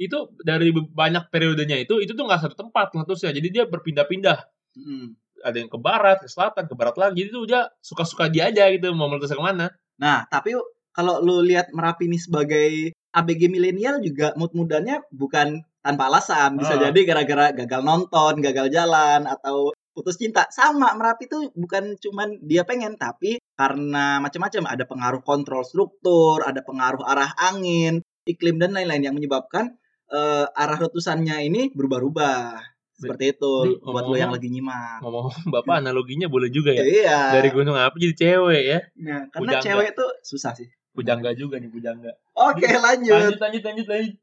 itu 0.00 0.18
dari 0.40 0.68
banyak 0.72 1.28
periodenya 1.32 1.76
itu 1.80 2.00
itu 2.00 2.12
tuh 2.12 2.24
nggak 2.28 2.44
satu 2.44 2.56
tempat 2.60 2.92
meletusnya. 2.92 3.32
Jadi 3.32 3.48
dia 3.48 3.64
berpindah-pindah. 3.64 4.38
Mm. 4.76 5.16
Ada 5.40 5.56
yang 5.64 5.72
ke 5.72 5.80
barat, 5.80 6.20
ke 6.20 6.28
selatan, 6.28 6.68
ke 6.68 6.76
barat 6.76 6.96
lagi. 7.00 7.24
Jadi 7.24 7.28
itu 7.32 7.40
udah 7.48 7.72
suka-suka 7.80 8.28
dia 8.28 8.52
aja 8.52 8.68
gitu 8.68 8.92
mau 8.92 9.08
meletus 9.08 9.32
ke 9.32 9.40
mana. 9.40 9.72
Nah, 9.96 10.28
tapi 10.28 10.52
kalau 10.92 11.24
lu 11.24 11.40
lihat 11.40 11.72
Merapi 11.72 12.08
ini 12.08 12.20
sebagai 12.20 12.92
ABG 13.10 13.50
milenial 13.50 13.98
juga 13.98 14.30
mood 14.38 14.54
mudanya 14.54 15.02
bukan 15.10 15.62
tanpa 15.80 16.06
alasan. 16.12 16.60
Bisa 16.60 16.76
Ah. 16.78 16.90
jadi 16.90 17.00
gara-gara 17.02 17.46
gagal 17.56 17.80
nonton, 17.82 18.38
gagal 18.38 18.68
jalan 18.70 19.26
atau 19.26 19.72
putus 19.90 20.14
cinta. 20.16 20.46
Sama 20.54 20.94
Merapi 20.94 21.26
itu 21.26 21.50
bukan 21.56 21.98
cuman 21.98 22.38
dia 22.44 22.62
pengen 22.62 22.94
tapi 22.94 23.42
karena 23.58 24.22
macam-macam 24.22 24.62
ada 24.70 24.84
pengaruh 24.86 25.22
kontrol 25.26 25.66
struktur, 25.66 26.44
ada 26.46 26.62
pengaruh 26.62 27.02
arah 27.02 27.34
angin, 27.36 28.00
iklim 28.24 28.60
dan 28.62 28.72
lain-lain 28.76 29.10
yang 29.10 29.16
menyebabkan 29.16 29.74
eh, 30.10 30.46
arah 30.54 30.78
letusannya 30.78 31.46
ini 31.46 31.70
berubah-ubah. 31.70 32.58
Seperti 33.00 33.32
itu 33.32 33.80
buat 33.80 34.04
lo 34.04 34.12
yang 34.12 34.28
lagi 34.28 34.52
nyimak. 34.52 35.00
Ngomong 35.00 35.48
bapak 35.48 35.80
analoginya 35.80 36.28
boleh 36.28 36.52
juga 36.52 36.76
ya. 36.76 36.84
Iya. 36.84 37.20
Dari 37.40 37.48
gunung 37.48 37.72
api 37.72 37.96
jadi 37.96 38.14
cewek 38.18 38.62
ya. 38.68 38.78
Nah, 39.00 39.24
karena 39.32 39.56
Pujangga. 39.56 39.64
cewek 39.64 39.86
itu 39.96 40.06
susah 40.20 40.52
sih. 40.52 40.68
Pujangga 40.90 41.30
juga 41.32 41.56
nih 41.56 41.70
pujangga. 41.70 42.12
Oke, 42.34 42.66
lanjut. 42.66 43.14
Lanjut 43.14 43.38
lanjut 43.38 43.62
lanjut 43.62 43.86
lanjut. 43.86 44.14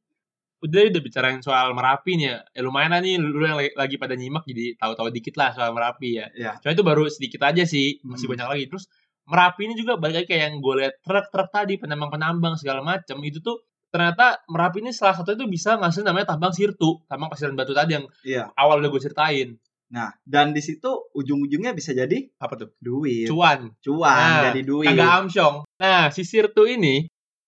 Udah 0.58 0.82
udah 0.90 1.02
bicarain 1.02 1.40
soal 1.40 1.72
Merapi 1.72 2.18
nih 2.18 2.28
ya. 2.28 2.38
Ya 2.52 2.62
lumayan 2.66 2.90
lah 2.90 3.00
nih 3.00 3.22
lu 3.22 3.46
yang 3.46 3.56
lagi, 3.56 3.96
pada 3.96 4.18
nyimak 4.18 4.42
jadi 4.44 4.74
tahu-tahu 4.76 5.14
dikit 5.14 5.38
lah 5.38 5.54
soal 5.54 5.70
Merapi 5.72 6.18
ya. 6.18 6.26
Iya. 6.34 6.52
Cuma 6.60 6.72
itu 6.74 6.84
baru 6.84 7.04
sedikit 7.08 7.46
aja 7.46 7.62
sih, 7.64 8.02
masih 8.02 8.26
Hmm. 8.26 8.34
banyak 8.36 8.48
lagi. 8.50 8.64
Terus 8.68 8.86
Merapi 9.28 9.62
ini 9.68 9.76
juga 9.76 10.00
balik 10.00 10.24
lagi 10.24 10.28
kayak 10.32 10.44
yang 10.50 10.56
gue 10.58 10.74
lihat 10.82 10.94
truk-truk 11.04 11.50
tadi 11.52 11.76
penambang-penambang 11.78 12.56
segala 12.56 12.80
macam 12.82 13.20
itu 13.22 13.38
tuh 13.38 13.60
ternyata 13.88 14.40
Merapi 14.48 14.80
ini 14.82 14.92
salah 14.92 15.16
satu 15.16 15.36
itu 15.36 15.46
bisa 15.46 15.76
ngasih 15.78 16.04
namanya 16.04 16.36
tambang 16.36 16.52
sirtu, 16.52 17.00
tambang 17.08 17.28
pasir 17.28 17.48
dan 17.48 17.56
batu 17.56 17.72
tadi 17.72 17.96
yang 17.96 18.06
Iya. 18.26 18.50
awal 18.56 18.80
udah 18.82 18.90
gue 18.90 19.02
ceritain. 19.04 19.56
Nah, 19.88 20.12
dan 20.22 20.52
di 20.52 20.60
situ 20.60 21.08
ujung-ujungnya 21.12 21.72
bisa 21.72 21.92
jadi 21.92 22.28
Apa 22.38 22.56
tuh? 22.56 22.76
duit. 22.78 23.28
Cuan. 23.28 23.72
Cuan 23.80 24.12
Nah, 24.12 24.44
jadi 24.52 24.62
duit. 24.62 24.88
kagak 24.90 25.12
amsyong. 25.24 25.56
Nah, 25.78 26.12
si 26.12 26.22
sirtu 26.22 26.68
ini 26.68 27.08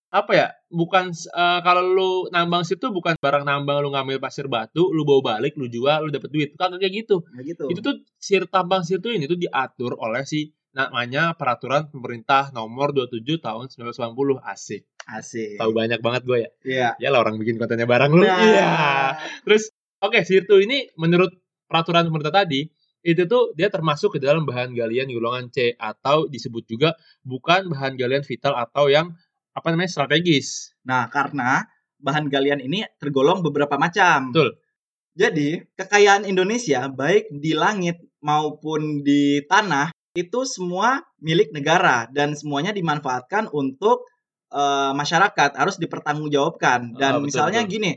apa 0.10 0.31
ya? 0.31 0.48
Bukan 0.65 1.12
eh, 1.12 1.60
kalau 1.62 1.84
lu 1.84 2.12
nambang 2.29 2.63
sirtu 2.63 2.89
bukan 2.89 3.13
barang 3.15 3.43
nambang 3.43 3.81
lu 3.81 3.91
ngambil 3.91 4.17
pasir 4.17 4.48
batu, 4.48 4.88
lu 4.88 5.03
bawa 5.03 5.36
balik, 5.36 5.53
lu 5.53 5.67
jual, 5.67 6.05
lu 6.05 6.10
dapet 6.10 6.29
duit. 6.29 6.50
Kagak 6.55 6.79
kayak 6.79 6.93
gitu. 7.03 7.27
Nah, 7.29 7.43
gitu. 7.43 7.67
Itu 7.67 7.79
tuh 7.81 7.96
sir 8.15 8.48
tambang 8.48 8.81
sirtu 8.81 9.10
ini 9.10 9.27
tuh 9.27 9.36
diatur 9.36 10.00
oleh 10.00 10.24
si 10.24 10.50
namanya 10.69 11.34
peraturan 11.34 11.89
pemerintah 11.89 12.53
nomor 12.53 12.93
27 12.93 13.41
tahun 13.41 13.67
1990 13.67 14.38
asik. 14.48 14.86
Asik. 15.10 15.58
Tahu 15.58 15.72
banyak 15.74 16.00
banget 16.00 16.22
gue 16.24 16.38
ya. 16.39 16.50
Iya. 16.63 16.89
Ya 17.01 17.10
lah 17.10 17.19
orang 17.19 17.36
bikin 17.36 17.58
kontennya 17.58 17.84
bareng 17.84 18.13
lu. 18.13 18.22
Nah, 18.24 18.38
Iya. 18.39 18.69
Terus 19.43 19.74
oke 20.00 20.22
sirtu 20.24 20.62
ini 20.62 20.88
menurut 20.96 21.34
peraturan 21.69 22.09
pemerintah 22.09 22.41
tadi 22.43 22.65
itu 22.99 23.23
tuh 23.29 23.55
dia 23.55 23.71
termasuk 23.71 24.17
ke 24.17 24.19
dalam 24.19 24.43
bahan 24.43 24.75
galian 24.75 25.07
golongan 25.07 25.47
C 25.47 25.71
atau 25.79 26.27
disebut 26.27 26.67
juga 26.67 26.99
bukan 27.23 27.71
bahan 27.71 27.95
galian 27.95 28.27
vital 28.27 28.59
atau 28.59 28.91
yang 28.91 29.15
apa 29.55 29.67
namanya 29.71 29.88
strategis. 29.91 30.75
Nah, 30.83 31.07
karena 31.07 31.63
bahan 31.99 32.27
galian 32.27 32.59
ini 32.59 32.83
tergolong 32.99 33.39
beberapa 33.39 33.79
macam. 33.79 34.35
Betul. 34.35 34.59
Jadi, 35.15 35.63
kekayaan 35.75 36.23
Indonesia 36.23 36.88
baik 36.88 37.27
di 37.31 37.51
langit 37.51 37.99
maupun 38.23 39.03
di 39.03 39.43
tanah 39.47 39.91
itu 40.15 40.47
semua 40.47 41.03
milik 41.19 41.51
negara 41.51 42.07
dan 42.11 42.35
semuanya 42.35 42.71
dimanfaatkan 42.71 43.51
untuk 43.51 44.07
eh, 44.51 44.91
masyarakat 44.95 45.59
harus 45.59 45.75
dipertanggungjawabkan. 45.79 46.95
Dan 46.95 47.11
Ah, 47.11 47.17
betul, 47.19 47.25
misalnya 47.31 47.61
betul. 47.63 47.73
gini, 47.79 47.91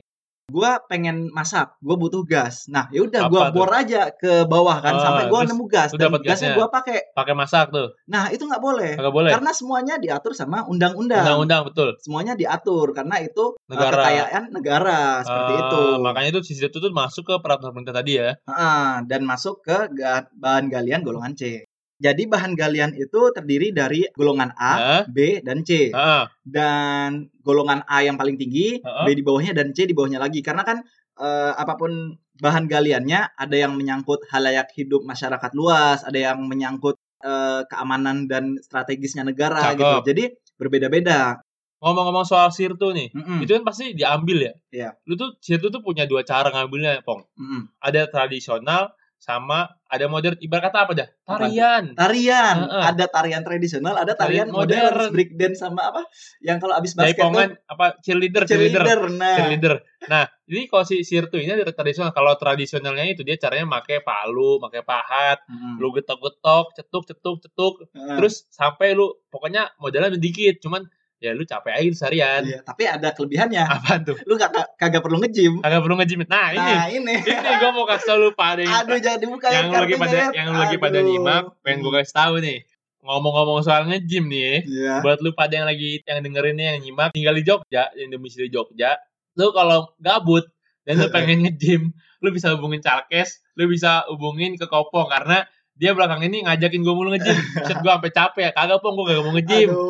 gua 0.52 0.76
pengen 0.84 1.32
masak, 1.32 1.72
gua 1.80 1.96
butuh 1.96 2.22
gas. 2.28 2.68
Nah, 2.68 2.92
ya 2.92 3.00
udah 3.08 3.32
tuh? 3.32 3.56
bor 3.56 3.70
aja 3.72 4.12
ke 4.12 4.44
bawah 4.44 4.78
kan 4.84 4.94
Ah, 4.94 5.02
sampai 5.02 5.24
gua 5.32 5.40
terus 5.42 5.50
nemu 5.56 5.64
gas 5.72 5.90
dan 5.96 6.12
gasnya 6.20 6.52
gua 6.52 6.68
pakai. 6.68 7.16
Pakai 7.16 7.32
masak 7.32 7.72
tuh. 7.72 7.96
Nah, 8.04 8.28
itu 8.28 8.44
nggak 8.44 8.60
boleh. 8.60 8.92
Kagak 9.00 9.14
boleh. 9.16 9.30
Karena 9.32 9.50
semuanya 9.56 9.94
diatur 9.96 10.36
sama 10.36 10.68
undang-undang. 10.68 11.24
Undang-undang 11.24 11.62
betul. 11.72 11.96
Semuanya 12.04 12.36
diatur 12.36 12.92
karena 12.92 13.16
itu 13.24 13.56
eh, 13.56 13.72
Negara. 13.72 13.96
kekayaan 14.04 14.44
negara 14.52 15.00
seperti 15.24 15.52
Ah, 15.56 15.60
itu. 15.64 15.82
Makanya 16.04 16.28
itu 16.36 16.40
si 16.44 16.52
sirtu 16.52 16.78
tuh 16.78 16.92
masuk 16.92 17.24
ke 17.24 17.34
peraturan 17.40 17.72
pemerintah 17.72 17.96
tadi 17.96 18.20
ya. 18.20 18.36
Heeh, 18.36 18.86
dan 19.08 19.20
masuk 19.24 19.64
ke 19.64 19.88
bahan 20.36 20.68
galian 20.68 21.00
golongan 21.00 21.32
C. 21.32 21.64
Jadi 22.02 22.26
bahan 22.26 22.58
galian 22.58 22.98
itu 22.98 23.30
terdiri 23.30 23.70
dari 23.70 24.02
golongan 24.18 24.50
A, 24.58 24.72
Hah? 24.74 25.02
B, 25.06 25.38
dan 25.46 25.62
C. 25.62 25.94
Ah, 25.94 26.26
Dan 26.42 27.30
golongan 27.46 27.86
A 27.86 28.02
yang 28.02 28.18
paling 28.18 28.34
tinggi, 28.34 28.82
Heeh. 28.82 29.04
B 29.06 29.08
di 29.14 29.22
bawahnya 29.22 29.54
dan 29.54 29.70
C 29.70 29.86
di 29.86 29.94
bawahnya 29.94 30.18
lagi. 30.18 30.42
Karena 30.42 30.66
kan 30.66 30.82
eh, 31.22 31.52
apa 31.54 31.78
pun 31.78 32.18
bahan 32.42 32.66
galiannya 32.66 33.38
ada 33.38 33.54
yang 33.54 33.78
menyangkut 33.78 34.26
halayak 34.34 34.74
hidup 34.74 35.06
masyarakat 35.06 35.54
luas, 35.54 36.02
ada 36.02 36.18
yang 36.18 36.42
menyangkut 36.42 36.98
eh, 37.22 37.62
keamanan 37.70 38.26
dan 38.26 38.58
strategisnya 38.58 39.22
negara 39.22 39.62
Cakep. 39.62 39.78
gitu. 39.78 39.96
Jadi 40.10 40.24
berbeda-beda. 40.58 41.38
ngomong-ngomong 41.82 42.22
soal 42.22 42.54
sirtu 42.54 42.94
nih. 42.94 43.10
Mm-mm, 43.10 43.42
Itu 43.42 43.58
kan 43.58 43.66
pasti 43.66 43.90
diambil 43.90 44.38
ya. 44.38 44.52
Iya. 44.70 44.88
Lu 45.02 45.18
tuh 45.18 45.34
sirtu 45.42 45.66
tuh 45.66 45.82
punya 45.82 46.06
dua 46.06 46.22
cara 46.22 46.46
ngambilnya, 46.54 47.02
Pong. 47.02 47.26
mm-mm. 47.34 47.74
Ada 47.82 48.06
tradisional 48.06 48.94
sama 49.22 49.70
ada 49.86 50.10
modern. 50.10 50.34
Ibarat 50.42 50.74
kata 50.74 50.78
apa 50.82 50.92
dah? 50.98 51.06
Tuh? 51.06 51.38
Tarian. 51.38 51.84
Tarian, 51.94 52.56
Heeh. 52.66 52.82
ada 52.90 53.04
tarian 53.06 53.42
tradisional, 53.46 53.94
ada 53.94 54.18
tarian, 54.18 54.50
Tarian 54.50 54.50
modern, 54.50 54.90
modern. 54.98 55.12
break 55.14 55.30
dance 55.38 55.62
sama 55.62 55.94
apa? 55.94 56.02
Yang 56.42 56.58
kalau 56.58 56.74
abis 56.74 56.92
basket 56.98 57.06
tuh 57.06 57.30
Jaipongan 57.30 57.48
apa 57.70 57.86
cheerleader, 58.02 58.42
cheerleader. 58.42 58.82
cheerleader. 58.82 59.00
Nah, 59.14 59.36
Cheerleader. 59.38 59.74
Nah, 60.10 60.24
ini 60.50 60.66
kalau 60.66 60.82
si 60.82 61.06
sirtu 61.06 61.38
ini 61.38 61.54
ada 61.54 61.70
tradisional. 61.70 62.10
Kalau 62.10 62.34
tradisionalnya 62.34 63.06
itu 63.06 63.22
dia 63.22 63.38
caranya 63.38 63.70
pakai 63.78 64.02
palu, 64.02 64.58
pakai 64.58 64.82
pahat, 64.82 65.38
Mm. 65.46 65.78
lu 65.78 65.94
getok-getok, 65.94 66.74
cetuk, 66.74 67.02
cetuk, 67.06 67.36
cetuk, 67.46 67.74
Heeh. 67.94 68.16
terus 68.18 68.50
sampai 68.50 68.98
lu 68.98 69.06
pokoknya 69.30 69.70
modalnya 69.78 70.18
sedikit, 70.18 70.58
cuman 70.58 70.82
ya 71.22 71.30
lu 71.32 71.46
capek 71.46 71.72
aja 71.78 71.88
seharian. 71.94 72.42
Iya, 72.42 72.58
tapi 72.66 72.82
ada 72.84 73.14
kelebihannya. 73.14 73.62
Apaan 73.62 74.02
tuh? 74.02 74.18
Lu 74.26 74.34
kagak 74.34 74.74
kagak 74.74 74.98
perlu 75.00 75.22
nge-gym. 75.22 75.62
Kagak 75.62 75.80
perlu 75.86 75.94
ngejimit. 76.02 76.26
Nah, 76.26 76.50
ini 76.50 76.58
Nah, 76.74 76.86
ini. 76.90 77.14
ini 77.22 77.50
gue 77.62 77.70
mau 77.70 77.86
kasih 77.86 78.06
tau 78.10 78.16
lu 78.18 78.34
pada 78.34 78.58
yang, 78.58 78.74
Aduh, 78.82 78.98
jadi 78.98 79.22
buka 79.22 79.46
yang 79.48 79.70
lu 79.70 79.78
lagi 79.78 79.94
pada 79.94 80.16
yang 80.34 80.46
lu 80.50 80.58
lagi 80.58 80.76
pada 80.82 80.98
nyimak, 80.98 81.42
pengen 81.62 81.78
gue 81.80 81.92
kasih 82.02 82.14
tahu 82.18 82.34
nih. 82.42 82.58
Ngomong-ngomong 83.02 83.62
soal 83.62 83.86
nge-gym 83.86 84.26
nih, 84.26 84.66
Iya. 84.66 84.94
buat 85.02 85.22
lu 85.22 85.30
pada 85.34 85.54
yang 85.54 85.66
lagi 85.66 86.02
yang 86.02 86.18
dengerin 86.22 86.54
nih 86.58 86.66
yang 86.74 86.78
nyimak 86.82 87.08
tinggal 87.14 87.34
di 87.34 87.42
Jogja, 87.42 87.90
yang 87.94 88.10
domisili 88.10 88.50
Jogja, 88.50 88.98
lu 89.38 89.54
kalau 89.54 89.94
gabut 89.98 90.46
dan 90.82 90.98
lu 90.98 91.06
pengen 91.10 91.38
nge-gym, 91.46 91.94
lu 92.18 92.28
bisa 92.30 92.54
hubungin 92.54 92.82
Calkes, 92.82 93.42
lu 93.54 93.66
bisa 93.66 94.06
hubungin 94.10 94.54
ke 94.54 94.66
Kopong 94.66 95.06
karena 95.06 95.42
dia 95.82 95.98
belakang 95.98 96.22
ini 96.22 96.46
ngajakin 96.46 96.78
gue 96.86 96.94
mulu 96.94 97.10
nge-gym. 97.10 97.34
Set 97.66 97.82
gue 97.82 97.90
sampai 97.90 98.12
capek, 98.14 98.54
kagak 98.54 98.78
pong 98.78 98.94
gue 98.94 99.10
gak 99.10 99.18
mau 99.18 99.34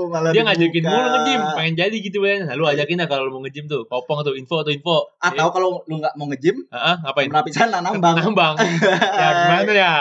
malah 0.09 0.33
Dia 0.33 0.41
ngajakin 0.49 0.81
dibuka. 0.81 0.89
mulu 0.89 1.09
nge-gym, 1.13 1.41
pengen 1.53 1.75
jadi 1.77 1.97
gitu 2.01 2.19
kan. 2.25 2.39
Nah, 2.49 2.55
lu 2.57 2.65
ajakin 2.65 2.97
dah 2.97 3.09
kalau 3.13 3.29
lu 3.29 3.33
mau 3.37 3.45
nge-gym 3.45 3.69
tuh, 3.69 3.85
Kopong 3.85 4.25
tuh 4.25 4.33
info 4.33 4.65
atau 4.65 4.73
info. 4.73 5.13
Atau 5.21 5.53
kalau 5.53 5.85
lu 5.85 6.01
nggak 6.01 6.17
mau 6.17 6.33
nge-gym, 6.33 6.65
Heeh, 6.65 6.97
ngapain? 7.05 7.29
Merapi 7.29 7.51
sana 7.53 7.79
nambang. 7.85 8.17
Nambang. 8.17 8.55
ya 9.21 9.29
gimana 9.37 9.73
ya? 9.77 9.93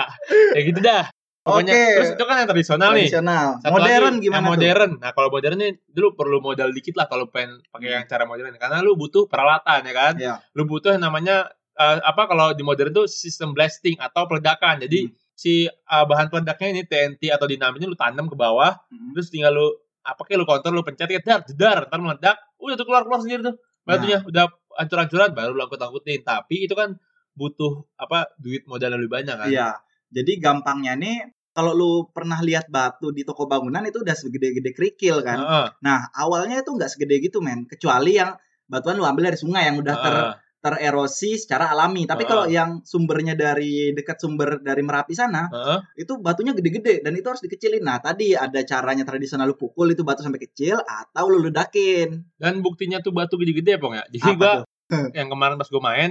Ya 0.56 0.62
gitu 0.64 0.80
dah. 0.80 1.12
Pokoknya 1.42 1.74
Oke. 1.74 1.86
terus 1.98 2.10
itu 2.14 2.24
kan 2.24 2.36
yang 2.38 2.50
tradisional 2.54 2.90
nih. 2.94 3.10
Tradisional. 3.10 3.48
Satu 3.60 3.74
Modern 3.74 4.14
lagi, 4.16 4.24
gimana 4.24 4.38
yang 4.38 4.46
tuh? 4.46 4.52
modern. 4.56 4.92
Nah, 5.02 5.12
kalau 5.12 5.30
modern 5.34 5.58
nih 5.58 5.72
dulu 5.90 6.08
perlu 6.16 6.38
modal 6.40 6.70
dikit 6.72 6.96
lah 6.96 7.10
kalau 7.10 7.26
pengen 7.28 7.60
pakai 7.68 7.90
yang 7.98 8.06
cara 8.06 8.24
modern 8.24 8.54
karena 8.56 8.78
lu 8.80 8.94
butuh 8.94 9.26
peralatan 9.28 9.82
ya 9.84 9.94
kan. 9.98 10.14
Iya. 10.16 10.34
Lu 10.54 10.64
butuh 10.64 10.94
yang 10.96 11.04
namanya 11.04 11.50
eh, 11.76 11.98
apa 12.00 12.30
kalau 12.30 12.54
di 12.54 12.62
modern 12.62 12.94
tuh 12.94 13.10
sistem 13.10 13.52
blasting 13.52 13.98
atau 14.00 14.24
peledakan. 14.30 14.86
Jadi 14.86 15.10
Hmm. 15.10 15.18
Si 15.42 15.54
eh, 15.66 16.06
bahan 16.06 16.30
peledaknya 16.30 16.68
ini 16.70 16.82
TNT 16.86 17.34
atau 17.34 17.50
dinamitnya 17.50 17.90
lu 17.90 17.98
tanam 17.98 18.30
ke 18.30 18.38
bawah, 18.38 18.78
Hmm. 18.94 19.12
terus 19.18 19.34
tinggal 19.34 19.52
lu 19.52 19.68
apa 20.02 20.22
kayak 20.22 20.38
lu 20.42 20.46
kontrol 20.46 20.74
lu 20.78 20.84
pencet 20.84 21.10
jedar 21.10 21.42
jedar 21.46 21.86
ntar 21.86 21.98
meledak 21.98 22.38
udah 22.58 22.74
tuh 22.74 22.86
keluar 22.86 23.06
keluar 23.06 23.22
sendiri 23.22 23.42
tuh 23.46 23.56
batunya 23.82 24.18
Nah. 24.18 24.30
udah 24.30 24.46
hancur-hancuran 24.78 25.30
baru 25.32 25.52
lu 25.54 25.62
angkut 25.62 25.78
angkutin 25.78 26.22
tapi 26.22 26.66
itu 26.66 26.74
kan 26.74 26.98
butuh 27.34 27.86
apa 27.96 28.34
duit 28.38 28.66
modal 28.66 28.98
lebih 28.98 29.10
banyak 29.10 29.36
kan 29.36 29.48
Iya. 29.48 29.70
Jadi 30.10 30.42
gampangnya 30.42 30.98
nih 30.98 31.18
kalau 31.52 31.72
lu 31.72 31.92
pernah 32.10 32.42
lihat 32.42 32.68
batu 32.68 33.12
di 33.12 33.22
toko 33.22 33.46
bangunan 33.46 33.84
itu 33.84 34.02
udah 34.02 34.16
segede-gede 34.16 34.72
kerikil 34.72 35.22
kan. 35.22 35.38
Heeh, 35.38 35.68
Nah, 35.80 36.10
awalnya 36.16 36.60
itu 36.60 36.72
nggak 36.72 36.88
segede 36.90 37.22
gitu, 37.22 37.40
men. 37.40 37.64
Kecuali 37.64 38.16
yang 38.18 38.36
batuan 38.66 38.96
lu 38.96 39.06
ambil 39.06 39.30
dari 39.30 39.38
sungai 39.38 39.68
yang 39.68 39.78
udah 39.78 39.96
ter 39.96 40.14
heeh. 40.16 40.34
Tererosi 40.62 41.36
secara 41.36 41.68
alami. 41.68 42.06
Tapi 42.06 42.24
Ah. 42.24 42.28
kalau 42.28 42.46
yang 42.48 42.70
sumbernya 42.82 43.34
dari 43.34 43.92
dekat 43.92 44.18
sumber 44.18 44.58
dari 44.58 44.80
Merapi 44.80 45.12
sana, 45.12 45.46
Heeh. 45.48 45.80
itu 46.00 46.16
batunya 46.18 46.54
gede-gede 46.54 47.02
dan 47.02 47.12
itu 47.12 47.26
harus 47.26 47.42
dikecilin. 47.42 47.82
Nah, 47.82 47.98
tadi 47.98 48.32
ada 48.34 48.62
caranya 48.62 49.02
tradisional 49.02 49.44
lu 49.44 49.56
pukul 49.56 49.90
itu 49.90 50.02
batu 50.02 50.22
sampai 50.22 50.40
kecil 50.40 50.78
atau 50.80 51.26
lu 51.28 51.42
ledakin. 51.42 52.24
dan 52.38 52.62
buktinya 52.62 52.98
tuh 53.00 53.12
batu 53.12 53.36
gede-gede 53.36 53.76
pong 53.76 53.94
ya 53.94 54.06
jadi 54.08 54.22
Apa 54.24 54.38
gua 54.38 54.54
tuh? 54.56 54.66
yang 55.18 55.28
kemarin 55.28 55.56
pas 55.56 55.68
gua 55.68 55.82
main 55.84 56.10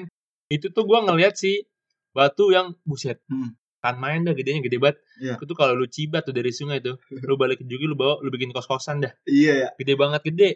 itu 0.49 0.67
tuh 0.69 0.83
gua 0.83 1.01
ngeliat 1.01 1.35
si 1.35 1.63
batu 2.11 2.51
yang 2.51 2.75
buset 2.83 3.23
Hmm. 3.25 3.55
kan 3.79 3.97
main 3.97 4.21
dah 4.21 4.33
gedenya 4.33 4.61
gede 4.61 4.77
banget 4.77 4.99
Iya. 5.17 5.35
itu 5.35 5.45
tuh 5.45 5.55
kalau 5.55 5.73
lu 5.73 5.87
cibat 5.87 6.23
tuh 6.23 6.31
dari 6.31 6.51
sungai 6.51 6.79
tuh 6.79 6.99
lu 7.25 7.35
balik 7.35 7.63
juga 7.63 7.85
lu 7.85 7.95
bawa 7.95 8.19
lu 8.19 8.29
bikin 8.29 8.51
kos-kosan 8.51 8.99
dah 9.01 9.13
Iya 9.25 9.53
ya. 9.57 9.69
gede 9.75 9.95
banget 9.95 10.21
gede 10.25 10.51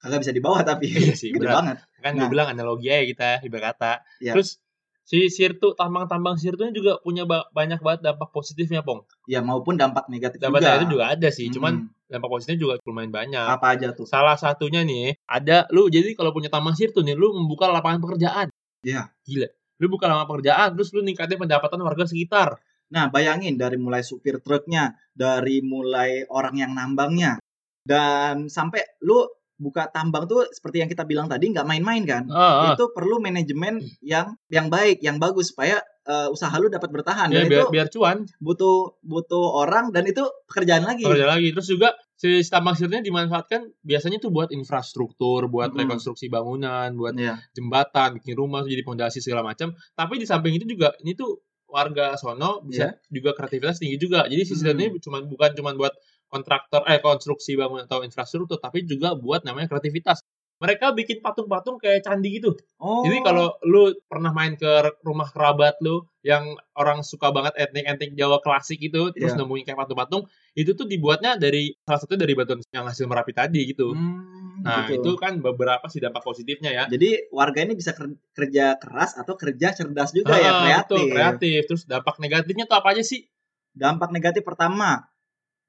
Kagak 0.00 0.18
bisa 0.20 0.32
dibawa 0.32 0.64
tapi 0.66 0.88
Iya 0.88 1.12
sih, 1.12 1.30
gede 1.30 1.44
berat. 1.44 1.56
banget. 1.56 1.76
kan 2.00 2.10
Nah. 2.10 2.18
gue 2.18 2.28
bilang 2.28 2.48
analogi 2.48 2.88
aja 2.88 3.04
kita 3.04 3.28
ibarat 3.42 3.64
kata 3.70 3.92
Iya. 4.18 4.32
terus 4.32 4.56
si 5.02 5.28
sirtu 5.28 5.74
tambang-tambang 5.74 6.34
sirtunya 6.34 6.70
juga 6.70 6.96
punya 6.98 7.22
ba- 7.22 7.50
banyak 7.50 7.78
banget 7.78 8.00
dampak 8.02 8.30
positifnya 8.30 8.80
pong 8.80 9.04
Ya 9.26 9.40
maupun 9.40 9.74
dampak 9.74 10.06
negatif 10.06 10.38
dampak 10.38 10.62
juga. 10.62 10.76
itu 10.76 10.86
juga 10.88 11.04
ada 11.10 11.28
sih 11.28 11.46
cuman 11.48 11.72
Hmm. 11.84 12.08
dampak 12.08 12.28
positifnya 12.30 12.58
juga 12.58 12.74
lumayan 12.80 13.10
banyak 13.10 13.44
apa 13.44 13.66
aja 13.70 13.92
tuh? 13.92 14.04
salah 14.04 14.34
satunya 14.34 14.80
nih 14.80 15.20
ada 15.24 15.68
lu 15.68 15.86
jadi 15.86 16.14
kalau 16.14 16.30
punya 16.30 16.48
tambang 16.48 16.72
sirtu 16.72 17.00
nih 17.00 17.12
lu 17.12 17.34
membuka 17.34 17.68
lapangan 17.68 18.00
pekerjaan 18.00 18.48
Iya. 18.80 19.12
gila 19.20 19.48
lu 19.76 19.86
buka 19.88 20.06
lapangan 20.06 20.28
pekerjaan 20.30 20.68
terus 20.72 20.88
lu 20.90 21.00
ningkatin 21.00 21.36
pendapatan 21.38 21.78
warga 21.78 22.04
sekitar 22.04 22.56
Nah, 22.88 23.06
bayangin 23.06 23.54
dari 23.54 23.78
mulai 23.78 24.02
supir 24.02 24.40
truknya, 24.40 24.90
dari 25.12 25.62
mulai 25.62 26.26
orang 26.26 26.58
yang 26.58 26.74
nambangnya, 26.74 27.38
dan 27.80 28.46
sampai 28.46 28.82
lu 29.00 29.30
buka 29.60 29.92
tambang 29.92 30.24
tuh 30.24 30.48
seperti 30.48 30.80
yang 30.80 30.88
kita 30.88 31.04
bilang 31.04 31.28
tadi 31.28 31.52
nggak 31.52 31.68
main-main 31.68 32.02
kan? 32.08 32.24
ah, 32.32 32.40
ah. 32.40 32.72
Itu 32.72 32.88
perlu 32.90 33.20
manajemen 33.20 33.76
yang 34.00 34.32
yang 34.48 34.72
baik, 34.72 35.04
yang 35.04 35.20
bagus 35.20 35.52
supaya 35.52 35.84
eh, 36.02 36.28
usaha 36.32 36.50
lu 36.56 36.66
dapat 36.66 36.88
bertahan. 36.88 37.28
ya 37.28 37.44
Dan 37.44 37.52
biar 37.52 37.60
itu 37.60 37.64
biar 37.70 37.86
cuan 37.92 38.18
butuh 38.40 38.96
butuh 39.04 39.44
orang 39.60 39.92
dan 39.92 40.08
itu 40.08 40.24
pekerjaan 40.48 40.88
lagi. 40.88 41.04
kerja 41.04 41.28
lagi 41.28 41.52
terus 41.52 41.68
juga 41.68 41.92
si 42.16 42.40
tambang 42.48 42.72
sirtunya 42.72 43.00
dimanfaatkan 43.00 43.68
biasanya 43.80 44.16
tuh 44.18 44.32
buat 44.32 44.48
infrastruktur 44.50 45.44
buat 45.46 45.70
Mm-mm. 45.70 45.84
rekonstruksi 45.84 46.26
bangunan 46.26 46.96
buat 46.96 47.12
Iya. 47.14 47.36
jembatan, 47.52 48.16
bikin 48.16 48.32
rumah, 48.34 48.64
jadi 48.64 48.80
pondasi 48.80 49.20
segala 49.20 49.44
macam. 49.44 49.76
Tapi 49.92 50.16
di 50.16 50.24
samping 50.24 50.56
itu 50.56 50.64
juga 50.66 50.96
ini 51.00 51.12
tuh 51.12 51.40
warga 51.70 52.18
sono 52.18 52.66
bisa 52.66 52.98
juga 53.06 53.30
kreativitas 53.30 53.78
tinggi 53.78 53.94
juga. 53.96 54.26
Jadi 54.26 54.42
si 54.42 54.58
Hmm. 54.58 54.74
ini 54.74 54.98
cuma 54.98 55.22
bukan 55.22 55.50
cuma 55.54 55.70
buat 55.72 55.94
kontraktor 56.30 56.86
eh 56.86 57.02
konstruksi 57.02 57.58
bangunan 57.58 57.84
atau 57.84 58.06
infrastruktur, 58.06 58.56
tapi 58.56 58.86
juga 58.86 59.18
buat 59.18 59.42
namanya 59.42 59.66
kreativitas. 59.68 60.22
Mereka 60.60 60.92
bikin 60.92 61.24
patung-patung 61.24 61.80
kayak 61.80 62.04
candi 62.04 62.36
gitu. 62.36 62.52
Oh. 62.76 63.00
Jadi 63.00 63.24
kalau 63.24 63.56
lu 63.64 63.96
pernah 64.04 64.28
main 64.28 64.60
ke 64.60 64.68
rumah 65.00 65.24
kerabat 65.32 65.80
lu 65.80 66.04
yang 66.20 66.52
orang 66.76 67.00
suka 67.00 67.32
banget 67.32 67.56
etnik-etnik 67.56 68.12
Jawa 68.12 68.44
klasik 68.44 68.76
itu, 68.76 69.08
terus 69.16 69.32
Iya. 69.32 69.40
nemuin 69.40 69.64
kayak 69.64 69.78
patung-patung, 69.80 70.28
itu 70.52 70.76
tuh 70.76 70.84
dibuatnya 70.84 71.40
dari 71.40 71.72
salah 71.80 72.00
satu 72.04 72.12
dari 72.12 72.36
batuan 72.36 72.60
yang 72.76 72.84
hasil 72.84 73.08
merapi 73.08 73.32
tadi 73.32 73.72
gitu. 73.72 73.96
Hmm, 73.96 74.60
Nah, 74.60 74.84
gitu. 74.92 75.00
itu 75.00 75.10
kan 75.16 75.40
beberapa 75.40 75.88
sih 75.88 75.96
dampak 75.96 76.20
positifnya 76.20 76.68
ya. 76.68 76.84
Jadi 76.92 77.32
warga 77.32 77.64
ini 77.64 77.72
bisa 77.72 77.96
ker- 77.96 78.20
kerja 78.36 78.76
keras 78.76 79.16
atau 79.16 79.32
kerja 79.40 79.72
cerdas 79.72 80.12
juga 80.12 80.36
ya, 80.36 80.52
Ah, 80.52 80.60
kreatif. 80.60 80.84
betul, 80.84 81.04
kreatif. 81.16 81.60
Terus 81.72 81.82
dampak 81.88 82.20
negatifnya 82.20 82.68
tuh 82.68 82.76
apa 82.76 82.92
aja 82.92 83.00
sih? 83.00 83.24
Dampak 83.72 84.12
negatif 84.12 84.44
pertama, 84.44 85.08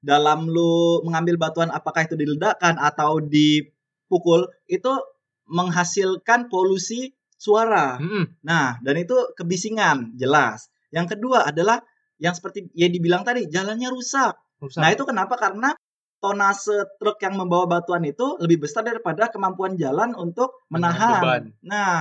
dalam 0.02 0.50
lu 0.50 1.00
mengambil 1.06 1.38
batuan 1.38 1.70
apakah 1.70 2.04
itu 2.04 2.18
diledakkan 2.18 2.74
atau 2.76 3.22
dipukul, 3.22 4.50
itu 4.66 4.92
menghasilkan 5.46 6.50
polusi 6.50 7.14
suara. 7.38 8.02
Mm-mm. 8.02 8.42
Nah, 8.42 8.82
dan 8.82 8.94
itu 8.98 9.14
kebisingan, 9.38 10.18
jelas. 10.18 10.68
Yang 10.90 11.16
kedua 11.16 11.46
adalah 11.48 11.80
yang 12.18 12.34
seperti 12.34 12.70
ya 12.74 12.90
dibilang 12.90 13.22
tadi, 13.22 13.46
jalannya 13.46 13.88
rusak. 13.90 14.34
Rusak. 14.58 14.82
Nah, 14.82 14.90
itu 14.90 15.02
kenapa? 15.06 15.34
Karena 15.38 15.74
tonase 16.22 16.86
truk 17.02 17.18
yang 17.18 17.34
membawa 17.34 17.66
batuan 17.66 18.06
itu 18.06 18.38
lebih 18.38 18.62
besar 18.62 18.86
daripada 18.86 19.26
kemampuan 19.26 19.74
jalan 19.74 20.14
untuk 20.14 20.54
Menahan 20.70 21.18
beban. 21.18 21.18
menahan. 21.18 21.42
Nah, 21.66 21.94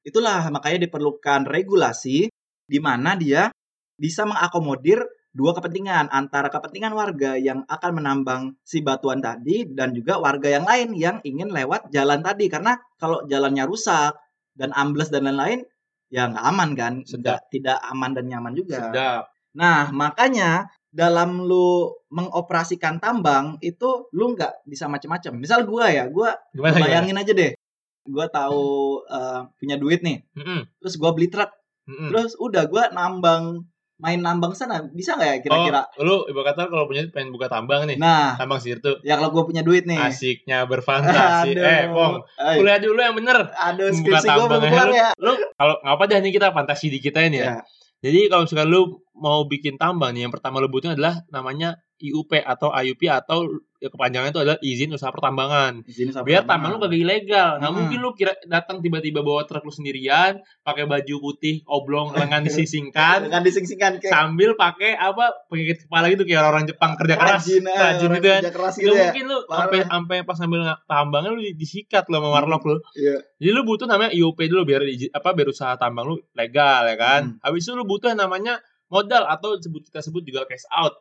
itulah 0.00 0.48
makanya 0.48 0.88
diperlukan 0.88 1.44
regulasi 1.44 2.32
di 2.66 2.78
mana 2.80 3.20
dia 3.20 3.52
bisa 4.00 4.24
mengakomodir 4.24 5.04
dua 5.36 5.52
kepentingan 5.52 6.08
antara 6.08 6.48
kepentingan 6.48 6.96
warga 6.96 7.36
yang 7.36 7.68
akan 7.68 7.90
menambang 8.00 8.42
si 8.64 8.80
batuan 8.80 9.20
tadi 9.20 9.68
dan 9.68 9.92
juga 9.92 10.16
warga 10.16 10.48
yang 10.48 10.64
lain 10.64 10.96
yang 10.96 11.16
ingin 11.28 11.52
lewat 11.52 11.92
jalan 11.92 12.24
tadi 12.24 12.48
karena 12.48 12.80
kalau 12.96 13.20
jalannya 13.28 13.68
rusak 13.68 14.16
dan 14.56 14.72
ambles 14.72 15.12
dan 15.12 15.28
lain-lain 15.28 15.68
ya 16.08 16.32
nggak 16.32 16.46
aman 16.48 16.70
kan 16.72 16.94
Sedap. 17.04 17.44
Tidak 17.52 17.76
aman 17.92 18.16
dan 18.16 18.32
nyaman 18.32 18.56
juga 18.56 18.88
Sedap. 18.88 19.28
Nah, 19.56 19.88
makanya 19.92 20.68
dalam 20.92 21.44
lu 21.44 21.92
mengoperasikan 22.12 22.96
tambang 22.96 23.60
itu 23.60 24.08
lu 24.16 24.32
nggak 24.32 24.64
bisa 24.64 24.88
macam-macam. 24.88 25.32
Misal 25.36 25.68
gua 25.68 25.92
ya, 25.92 26.08
gua 26.08 26.36
Gimana 26.56 26.80
ya? 26.80 26.82
bayangin 26.84 27.20
aja 27.20 27.32
deh. 27.36 27.52
Gua 28.08 28.28
tahu 28.32 29.00
eh, 29.04 29.40
punya 29.60 29.76
duit 29.76 30.00
nih, 30.00 30.22
Mm-mm. 30.38 30.64
terus 30.80 30.94
gua 30.96 31.10
beli 31.10 31.26
truk, 31.26 31.50
Mm-mm. 31.90 32.08
terus 32.14 32.38
udah 32.38 32.64
gua 32.70 32.88
nambang 32.94 33.66
main 33.96 34.20
nambang 34.20 34.52
sana 34.52 34.84
bisa 34.84 35.16
nggak 35.16 35.28
ya 35.28 35.36
kira-kira? 35.40 35.80
Oh, 35.96 36.04
lu 36.04 36.16
ibu 36.26 36.40
kata 36.40 36.68
kalau 36.68 36.84
punya 36.84 37.08
pengen 37.08 37.32
buka 37.32 37.48
tambang 37.48 37.84
nih. 37.84 37.96
Nah, 37.96 38.36
Tambang 38.36 38.60
sirtu. 38.60 39.00
ya 39.00 39.16
kalau 39.16 39.32
gua 39.32 39.44
punya 39.44 39.60
duit 39.60 39.84
nih. 39.84 39.96
Asiknya 39.96 40.64
berfantasi. 40.64 41.52
Aduh. 41.52 41.64
eh, 41.64 41.84
Pong. 41.88 42.14
Kuliah 42.36 42.76
dulu 42.76 42.98
yang 42.98 43.16
bener. 43.16 43.48
Aduh, 43.54 43.88
Buka 43.90 44.20
skripsi 44.20 44.26
gua 44.26 44.36
tambang 44.38 44.48
belum 44.50 44.60
aja 44.60 44.70
kelar 44.70 44.86
lu. 44.86 44.94
ya. 44.94 45.08
Lu 45.16 45.32
kalau 45.50 45.74
ngapa 45.80 46.04
dah 46.06 46.18
nih 46.20 46.32
kita 46.32 46.48
fantasi 46.52 46.86
di 46.88 46.98
kita 46.98 47.20
ini 47.22 47.40
ya. 47.40 47.46
Ya. 47.46 47.58
Jadi 47.98 48.28
kalau 48.28 48.44
misalkan 48.44 48.68
lu 48.68 48.80
mau 49.16 49.40
bikin 49.44 49.74
tambang 49.76 50.12
nih, 50.12 50.28
yang 50.28 50.32
pertama 50.32 50.60
lu 50.60 50.68
butuhin 50.68 50.92
adalah 50.92 51.24
namanya 51.28 51.74
IUP 51.96 52.36
atau 52.38 52.68
IUP 52.70 53.08
atau 53.08 53.48
ya 53.78 53.88
kepanjangannya 53.88 54.30
itu 54.30 54.40
adalah 54.40 54.58
izin 54.58 54.90
usaha 54.90 55.08
pertambangan. 55.08 55.84
Izin 55.84 56.08
usaha 56.08 56.20
biar 56.20 56.42
pertambangan. 56.42 56.48
tambang 56.48 56.70
lu 56.72 56.78
kagak 56.82 57.00
ilegal. 57.00 57.50
Nggak 57.56 57.66
Hmm. 57.66 57.78
mungkin 57.78 57.98
lu 57.98 58.10
kira 58.12 58.32
datang 58.44 58.76
tiba-tiba 58.78 59.20
bawa 59.20 59.42
truk 59.42 59.60
lu 59.60 59.70
sendirian, 59.70 60.32
pakai 60.60 60.84
baju 60.84 61.14
putih 61.22 61.60
oblong 61.64 62.12
lengan 62.12 62.42
disisingkan, 62.42 63.24
dengan 63.24 63.42
dising-singkan 63.46 63.98
kayak 63.98 64.10
sambil 64.10 64.54
pakai 64.54 64.94
apa 64.94 65.30
pengikat 65.46 65.84
kepala 65.84 66.08
gitu 66.08 66.22
kayak 66.22 66.42
orang 66.42 66.64
Jepang 66.64 66.92
kerja 66.94 67.14
keras. 67.14 67.42
rajin, 67.42 67.64
eh, 67.64 67.76
rajin 67.76 68.08
gitu 68.08 68.20
kan. 68.22 68.40
kerja 68.40 68.52
keras 68.52 68.74
gitu 68.76 68.88
ya. 68.88 69.00
mungkin 69.06 69.24
lu 69.26 69.38
sampai 69.46 69.78
sampai 69.82 70.16
pas 70.22 70.36
sambil 70.36 70.60
tambangnya 70.84 71.30
lu 71.30 71.40
di- 71.40 71.54
disikat 71.54 72.04
lu 72.04 72.16
sama 72.16 72.28
warlock 72.30 72.62
lu. 72.62 72.76
Iya. 72.92 73.16
Jadi 73.36 73.50
lu 73.50 73.62
butuh 73.62 73.84
namanya 73.84 74.10
IUP 74.10 74.38
dulu 74.42 74.64
biar 74.64 74.82
apa 75.10 75.28
biar 75.30 75.48
usaha 75.48 75.76
tambang 75.76 76.06
lu 76.06 76.16
legal 76.32 76.82
ya 76.84 76.96
kan. 76.96 77.22
Hmm. 77.28 77.42
Habis 77.42 77.62
itu 77.62 77.72
lu 77.72 77.84
butuh 77.84 78.08
yang 78.08 78.20
namanya 78.20 78.58
modal 78.86 79.24
atau 79.24 79.54
sebut 79.56 79.82
kita 79.82 79.98
sebut 79.98 80.22
juga 80.22 80.44
cash 80.44 80.62
out. 80.70 80.94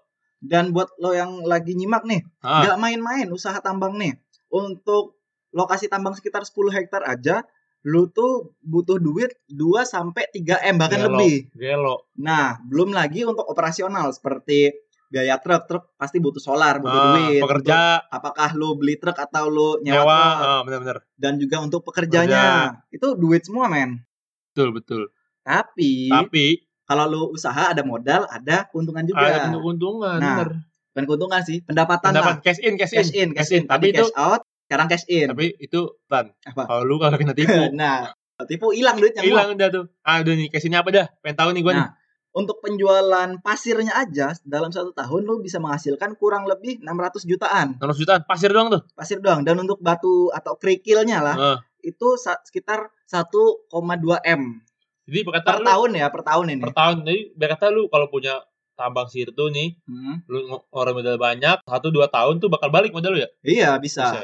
Dan 0.45 0.69
buat 0.69 0.93
lo 0.95 1.09
yang 1.11 1.41
lagi 1.43 1.73
nyimak 1.73 2.03
nih, 2.03 2.21
Ah, 2.39 2.61
nggak 2.61 2.77
main-main 2.77 3.27
usaha 3.27 3.57
tambang 3.57 3.95
nih. 3.95 4.13
Untuk 4.47 5.17
lokasi 5.51 5.87
tambang 5.87 6.13
sekitar 6.13 6.43
10 6.43 6.69
hektar 6.69 7.01
aja, 7.03 7.41
lu 7.83 8.05
tuh 8.07 8.53
butuh 8.61 8.97
duit 8.97 9.33
2 9.47 9.81
sampai 9.83 10.29
3 10.29 10.61
M 10.63 10.77
bahkan 10.77 11.01
Gelo. 11.01 11.17
lebih. 11.17 11.49
gelo. 11.51 11.95
Nah, 12.15 12.61
belum 12.61 12.91
lagi 12.91 13.23
untuk 13.23 13.43
operasional 13.43 14.09
seperti 14.09 14.73
biaya 15.05 15.37
truk, 15.37 15.65
truk 15.65 15.83
pasti 15.95 16.17
butuh 16.17 16.39
solar, 16.39 16.77
butuh 16.77 16.91
Ah, 16.99 17.07
duit. 17.11 17.39
pekerja 17.39 17.77
Untuk 17.99 18.09
apakah 18.11 18.49
lu 18.53 18.73
beli 18.75 18.95
truk 18.95 19.15
atau 19.15 19.45
lu 19.47 19.69
nyewa, 19.79 20.03
truk 20.03 20.45
ah, 20.45 20.61
bener-bener. 20.61 20.97
dan 21.15 21.33
juga 21.35 21.57
untuk 21.59 21.81
pekerjanya. 21.83 22.73
Itu 22.89 23.13
duit 23.15 23.41
semua, 23.41 23.65
men. 23.65 24.01
Betul, 24.51 24.73
betul. 24.73 25.01
Tapi, 25.41 26.09
Tapi 26.09 26.45
kalau 26.85 27.05
lu 27.09 27.21
usaha 27.33 27.73
ada 27.73 27.81
modal, 27.81 28.29
ada 28.29 28.69
keuntungan 28.69 29.03
juga. 29.03 29.25
ada 29.25 29.49
keuntungan, 29.51 30.17
Nah, 30.21 30.35
bener. 30.37 30.49
Bukan 30.95 31.03
keuntungan 31.11 31.41
sih, 31.43 31.59
pendapatan 31.65 32.13
lah. 32.13 32.23
Pendapat 32.23 32.35
cash 32.45 32.61
in, 32.63 32.73
cash 32.79 32.93
in. 32.93 33.01
Cash 33.03 33.11
in, 33.11 33.29
cash 33.35 33.51
in. 33.51 33.63
Tapi 33.67 33.91
Tadi 33.91 33.99
itu 33.99 34.05
cash 34.07 34.15
out, 34.15 34.41
sekarang 34.69 34.87
cash 34.87 35.05
in. 35.11 35.27
tapi 35.33 35.45
itu. 35.59 35.81
Apa? 36.07 36.63
Kalau 36.63 36.81
lu 36.87 36.95
kalau 37.01 37.17
kena 37.19 37.33
tipu, 37.35 37.51
nah, 37.75 38.13
tipu 38.47 38.71
hilang 38.71 38.95
duitnya. 39.01 39.25
hilang 39.25 39.57
udah 39.57 39.67
tuh. 39.73 39.85
Ah, 40.07 40.23
udah 40.23 40.33
nih 40.33 40.47
cash 40.47 40.63
innya 40.69 40.85
apa 40.85 40.89
dah? 40.95 41.05
Pengen 41.19 41.35
tahu 41.35 41.49
nih 41.51 41.61
gua 41.65 41.73
nih. 41.75 41.83
Nah, 41.83 41.91
untuk 42.35 42.59
penjualan 42.59 43.29
pasirnya 43.39 43.95
aja 43.95 44.35
dalam 44.43 44.67
satu 44.67 44.91
tahun 44.91 45.23
lu 45.23 45.39
bisa 45.39 45.55
menghasilkan 45.55 46.19
kurang 46.19 46.43
lebih 46.43 46.83
600 46.83 47.23
jutaan 47.23 47.79
600 47.79 47.95
jutaan 47.95 48.21
pasir 48.27 48.51
doang 48.51 48.67
tuh. 48.67 48.83
pasir 48.91 49.23
doang 49.23 49.47
dan 49.47 49.55
untuk 49.55 49.79
batu 49.79 50.27
atau 50.35 50.59
kerikilnya 50.59 51.23
lah 51.23 51.35
Heeh. 51.39 51.57
itu 51.95 52.07
sekitar 52.19 52.91
1,2 53.07 53.71
m 54.19 54.41
Jadi 55.05 55.19
berkata 55.21 55.47
per 55.47 55.59
lu 55.59 55.67
tahun 55.67 55.91
ya 55.93 56.07
per 56.09 56.21
tahun 56.21 56.45
ini 56.49 56.61
per 56.61 56.73
tahun. 56.73 56.95
Jadi 57.03 57.21
berkata 57.33 57.65
lu 57.69 57.87
kalau 57.87 58.07
punya 58.07 58.41
tambang 58.73 59.05
sirtu 59.05 59.47
nih, 59.47 59.77
Hmm. 59.83 60.19
lu 60.25 60.43
ng- 60.45 60.65
orang 60.69 60.93
modal 60.93 61.15
banyak, 61.15 61.63
satu 61.63 61.87
dua 61.89 62.05
tahun 62.07 62.37
tuh 62.37 62.49
bakal 62.49 62.67
balik 62.67 62.91
modal 62.91 63.13
lu 63.13 63.19
ya? 63.19 63.29
iya 63.41 63.69
bisa 63.77 64.03
Bisa. 64.05 64.21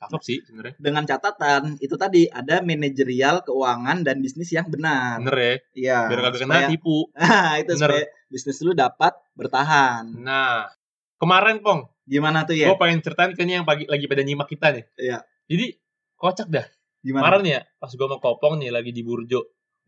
Cakep 0.00 0.20
sih 0.22 0.40
sebenarnya. 0.40 0.74
dengan 0.78 1.04
catatan 1.04 1.76
itu 1.76 1.92
tadi 1.94 2.24
ada 2.26 2.64
manajerial 2.64 3.44
keuangan 3.44 4.00
dan 4.00 4.16
bisnis 4.18 4.48
yang 4.48 4.64
benar 4.66 5.20
Bener 5.20 5.36
ya. 5.36 5.54
iya 5.76 5.98
Biar 6.06 6.20
kagak 6.22 6.40
kena 6.40 6.64
tipu. 6.66 7.12
Nah, 7.20 7.60
itu 7.60 7.70
Bener. 7.70 7.90
supaya 7.92 8.04
bisnis 8.26 8.58
lu 8.60 8.72
dapat 8.72 9.12
bertahan 9.34 10.08
Nah, 10.16 10.72
kemarin 11.16 11.60
Pong, 11.60 11.84
gimana 12.02 12.42
tuh 12.42 12.54
ya 12.54 12.66
gue 12.66 12.78
pengen 12.78 13.00
ceritain 13.00 13.30
ke 13.30 13.42
nih 13.42 13.60
yang 13.60 13.68
pagi 13.68 13.84
lagi 13.84 14.06
pada 14.06 14.22
nyimak 14.22 14.48
kita 14.48 14.72
nih. 14.72 14.84
Iya. 14.96 15.18
Jadi 15.44 15.66
kocak 16.14 16.48
dah. 16.48 16.64
gimana 16.98 17.28
Kemarin 17.32 17.44
ya, 17.46 17.60
pas 17.76 17.88
gue 17.90 18.06
mau 18.06 18.16
kopong 18.18 18.56
nih 18.56 18.68
lagi 18.70 18.90
di 18.90 19.00
Burjo. 19.00 19.40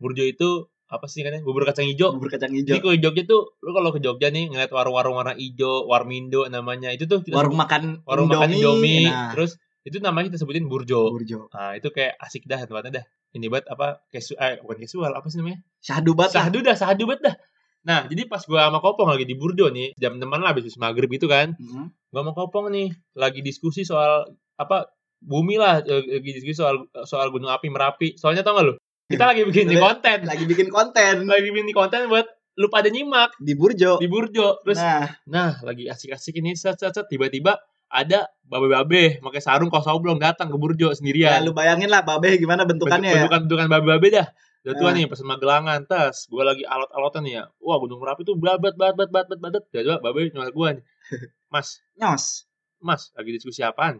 Burjo 0.03 0.27
itu 0.27 0.67
apa 0.91 1.07
sih 1.07 1.23
katanya? 1.23 1.41
Bubur 1.41 1.63
kacang 1.63 1.87
hijau. 1.87 2.11
bubur 2.13 2.29
kacang 2.29 2.51
Jadi 2.51 2.69
hijau 2.69 2.77
kalau 2.83 2.93
di 2.93 3.01
Jogja 3.01 3.23
tuh, 3.23 3.41
lu 3.63 3.71
kalau 3.71 3.89
ke 3.89 3.99
Jogja 4.03 4.27
nih 4.29 4.51
ngeliat 4.51 4.69
warung-warung 4.69 5.15
warna 5.15 5.33
hijau, 5.33 5.87
Warmindo 5.87 6.45
namanya. 6.51 6.91
Itu 6.91 7.07
tuh 7.09 7.23
warung 7.31 7.55
sebut- 7.55 7.63
makan 7.63 7.81
warung 8.03 8.27
makan 8.29 8.51
Indomie. 8.51 9.07
nah 9.07 9.31
Terus 9.31 9.57
itu 9.83 9.97
namanya 9.99 10.29
kita 10.29 10.37
sebutin 10.37 10.67
Burjo. 10.67 11.09
burjo 11.09 11.47
Nah, 11.49 11.73
itu 11.75 11.87
kayak 11.89 12.19
asik 12.21 12.45
dah 12.45 12.61
tempatnya 12.61 13.01
dah. 13.01 13.05
Ini 13.33 13.49
buat 13.49 13.65
apa? 13.65 14.05
Kesu 14.13 14.37
eh 14.37 14.61
bukan 14.61 14.77
casual, 14.85 15.11
apa 15.17 15.25
sih 15.25 15.41
namanya? 15.41 15.65
syahdu 15.81 16.13
banget 16.13 16.31
lah. 16.31 16.43
Sahdu 16.45 16.59
dah, 16.61 16.75
sahdu 16.77 17.03
banget 17.09 17.21
dah. 17.31 17.35
Nah, 17.83 17.99
jadi 18.07 18.29
pas 18.29 18.39
gua 18.45 18.69
sama 18.69 18.79
Kopong 18.79 19.09
lagi 19.09 19.25
di 19.25 19.35
Burjo 19.35 19.67
nih, 19.67 19.97
jam 19.97 20.15
teman 20.15 20.39
lah 20.39 20.53
habis 20.53 20.77
maghrib 20.77 21.09
itu 21.09 21.25
kan. 21.25 21.57
Mhm. 21.57 21.89
Gua 22.13 22.21
sama 22.21 22.31
Kopong 22.31 22.69
nih 22.69 22.93
lagi 23.17 23.41
diskusi 23.41 23.81
soal 23.83 24.29
apa 24.55 24.87
bumi 25.19 25.57
lah, 25.57 25.81
eh, 25.81 26.21
lagi 26.21 26.31
diskusi 26.31 26.53
soal 26.53 26.85
soal 27.03 27.27
gunung 27.33 27.49
api 27.49 27.67
Merapi. 27.67 28.13
Soalnya 28.15 28.45
tau 28.45 28.55
gak 28.55 28.65
lu? 28.69 28.75
Kita 29.09 29.23
lagi 29.29 29.43
bikin 29.43 29.67
nih 29.67 29.79
konten. 29.79 30.17
lagi 30.25 30.43
bikin 30.47 30.67
konten 30.71 31.27
Lagi 31.27 31.47
bikin 31.51 31.65
nih 31.69 31.75
konten 31.75 32.07
buat 32.07 32.27
lu 32.53 32.69
pada 32.69 32.85
nyimak 32.93 33.33
di 33.41 33.57
Burjo. 33.57 33.97
di 33.97 34.05
Burjo. 34.05 34.61
Terus 34.61 34.77
nah, 34.77 35.09
nah, 35.25 35.51
lagi 35.65 35.89
asik-asik 35.89 36.37
ini 36.37 36.53
set 36.53 36.77
set 36.77 36.93
set 36.93 37.09
tiba-tiba 37.09 37.57
ada 37.89 38.29
babe-babe 38.45 39.21
pakai 39.21 39.41
sarung 39.41 39.69
kaos 39.69 39.85
oblong 39.89 40.17
datang 40.21 40.49
ke 40.53 40.57
Burjo 40.57 40.93
ya 40.93 40.97
sendirian. 40.97 41.41
lu 41.45 41.53
bayangin 41.53 41.89
lah 41.89 42.05
babe 42.05 42.37
gimana 42.37 42.65
bentukannya 42.65 43.09
ya. 43.09 43.25
bentukan 43.25 43.39
bentukan 43.49 43.67
babe-babe 43.69 44.07
dah. 44.13 44.27
Udah 44.63 44.73
tua 44.79 44.89
Nah. 44.93 45.01
nih 45.01 45.05
pesen 45.11 45.27
magelangan 45.27 45.79
tas. 45.89 46.29
Gua 46.31 46.47
lagi 46.47 46.63
alot-alotan 46.63 47.27
nih 47.27 47.33
ya. 47.35 47.43
Wah, 47.59 47.77
Gunung 47.83 47.99
Merapi 47.99 48.23
tuh 48.23 48.39
babat 48.39 48.77
babat 48.79 49.09
babat 49.11 49.37
babat. 49.41 49.63
Tiba-tiba 49.73 49.99
babe 49.99 50.31
nyuar 50.31 50.49
gua 50.55 50.67
nih. 50.77 50.83
Mas, 51.53 51.83
Nyos. 51.99 52.47
Mas, 52.79 53.11
lagi 53.17 53.33
diskusi 53.35 53.59
apaan? 53.59 53.99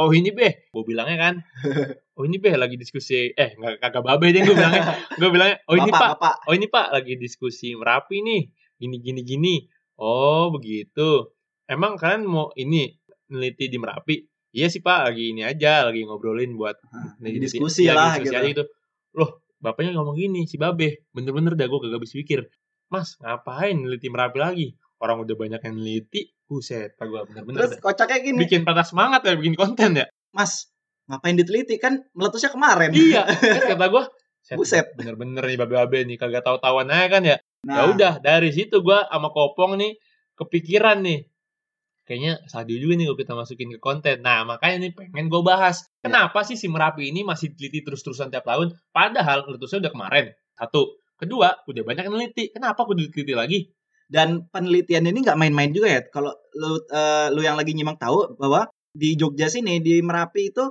Oh 0.00 0.08
ini 0.10 0.32
beh, 0.32 0.72
gue 0.72 0.84
bilangnya 0.84 1.18
kan. 1.18 1.34
Oh 2.12 2.28
ini 2.28 2.36
beh 2.36 2.60
lagi 2.60 2.76
diskusi, 2.76 3.32
eh 3.32 3.56
nggak 3.56 3.80
kagak 3.80 4.04
babe 4.04 4.28
deh 4.36 4.44
gue 4.44 4.52
bilangnya. 4.52 4.84
Gue 5.16 5.32
bilangnya, 5.32 5.64
oh 5.64 5.80
ini 5.80 5.88
bapak, 5.88 5.96
pak, 5.96 6.10
bapak. 6.20 6.34
oh 6.44 6.52
ini 6.52 6.66
pak 6.68 6.86
lagi 6.92 7.14
diskusi 7.16 7.72
merapi 7.72 8.20
nih, 8.20 8.42
gini 8.76 8.96
gini 9.00 9.20
gini. 9.24 9.54
Oh 9.96 10.52
begitu. 10.52 11.32
Emang 11.64 11.96
kalian 11.96 12.28
mau 12.28 12.52
ini 12.52 12.92
neliti 13.32 13.72
di 13.72 13.80
merapi? 13.80 14.20
Iya 14.52 14.68
sih 14.68 14.84
pak, 14.84 15.08
lagi 15.08 15.32
ini 15.32 15.40
aja, 15.40 15.88
lagi 15.88 16.04
ngobrolin 16.04 16.52
buat 16.52 16.76
Nah, 16.84 17.16
neliti- 17.16 17.48
diskusi 17.48 17.88
iya, 17.88 17.96
lah 17.96 18.20
diskusi 18.20 18.28
gitu. 18.28 18.36
aja 18.36 18.48
gitu. 18.52 18.64
Loh, 19.16 19.30
bapaknya 19.56 19.96
ngomong 19.96 20.16
gini, 20.20 20.44
si 20.44 20.60
babe, 20.60 21.08
bener-bener 21.16 21.56
dah 21.56 21.64
gue 21.64 21.78
kagak 21.80 21.96
habis 21.96 22.12
pikir. 22.12 22.44
Mas, 22.92 23.16
ngapain 23.24 23.72
neliti 23.72 24.12
merapi 24.12 24.36
lagi? 24.36 24.68
Orang 25.02 25.18
udah 25.20 25.34
banyak 25.34 25.58
yang 25.60 25.74
neliti, 25.74 26.30
buset, 26.46 26.94
pak 26.94 27.04
gue 27.04 27.20
bener-bener 27.26 27.58
Terus 27.58 27.72
dah. 27.74 27.80
kocaknya 27.82 28.18
gini, 28.22 28.38
Bikin 28.38 28.62
patah 28.62 28.86
semangat 28.86 29.26
ya, 29.26 29.34
bikin 29.34 29.58
konten 29.58 29.98
ya. 29.98 30.06
Mas, 30.30 30.70
ngapain 31.04 31.34
diteliti? 31.34 31.74
Kan 31.76 32.06
meletusnya 32.14 32.48
kemarin. 32.48 32.94
iya 32.94 33.26
kan 33.58 33.62
kata 33.68 33.86
gue 33.88 34.04
Buset. 34.52 34.94
bener-bener 34.94 35.42
nih 35.44 35.56
babe-babe 35.56 35.98
nih 36.04 36.16
kagak 36.16 36.42
tahu 36.42 36.58
tahuan 36.58 36.86
aja 36.86 37.06
kan 37.08 37.22
ya? 37.24 37.36
Nah, 37.62 37.74
ya 37.74 37.82
udah 37.90 38.12
dari 38.18 38.50
situ 38.50 38.78
gue 38.78 38.98
sama 39.02 39.28
kopong 39.28 39.74
nih 39.74 39.98
kepikiran 40.32 41.02
nih. 41.02 41.26
Kayaknya 42.02 42.32
sadu 42.46 42.74
juga 42.74 42.94
nih 42.94 43.06
kalau 43.06 43.18
kita 43.18 43.32
masukin 43.32 43.68
ke 43.70 43.78
konten. 43.78 44.16
Nah 44.20 44.42
makanya 44.42 44.82
nih 44.82 44.92
pengen 44.92 45.26
gue 45.26 45.42
bahas 45.42 45.86
Ya. 45.98 46.10
kenapa 46.10 46.42
sih 46.42 46.54
si 46.54 46.66
merapi 46.66 47.10
ini 47.10 47.22
masih 47.22 47.54
teliti 47.54 47.78
terus-terusan 47.80 48.26
tiap 48.28 48.42
tahun 48.42 48.74
padahal 48.90 49.46
letusnya 49.48 49.82
udah 49.82 49.92
kemarin? 49.94 50.26
Satu. 50.52 50.98
Kedua 51.14 51.54
udah 51.62 51.82
banyak 51.82 52.02
yang 52.02 52.14
neliti. 52.16 52.50
Kenapa 52.50 52.82
aku 52.82 52.94
diteliti 52.94 53.30
lagi 53.32 53.58
dan 54.12 54.44
penelitian 54.52 55.08
ini 55.08 55.24
nggak 55.24 55.40
main-main 55.40 55.72
juga 55.72 55.88
ya. 55.88 56.00
Kalau 56.06 56.36
lu 56.52 56.76
eh, 56.84 57.26
lu 57.32 57.40
yang 57.40 57.56
lagi 57.56 57.72
nyimak 57.72 57.96
tahu 57.96 58.36
bahwa 58.36 58.68
di 58.92 59.16
Jogja 59.16 59.48
sini 59.48 59.80
di 59.80 60.04
Merapi 60.04 60.52
itu 60.52 60.68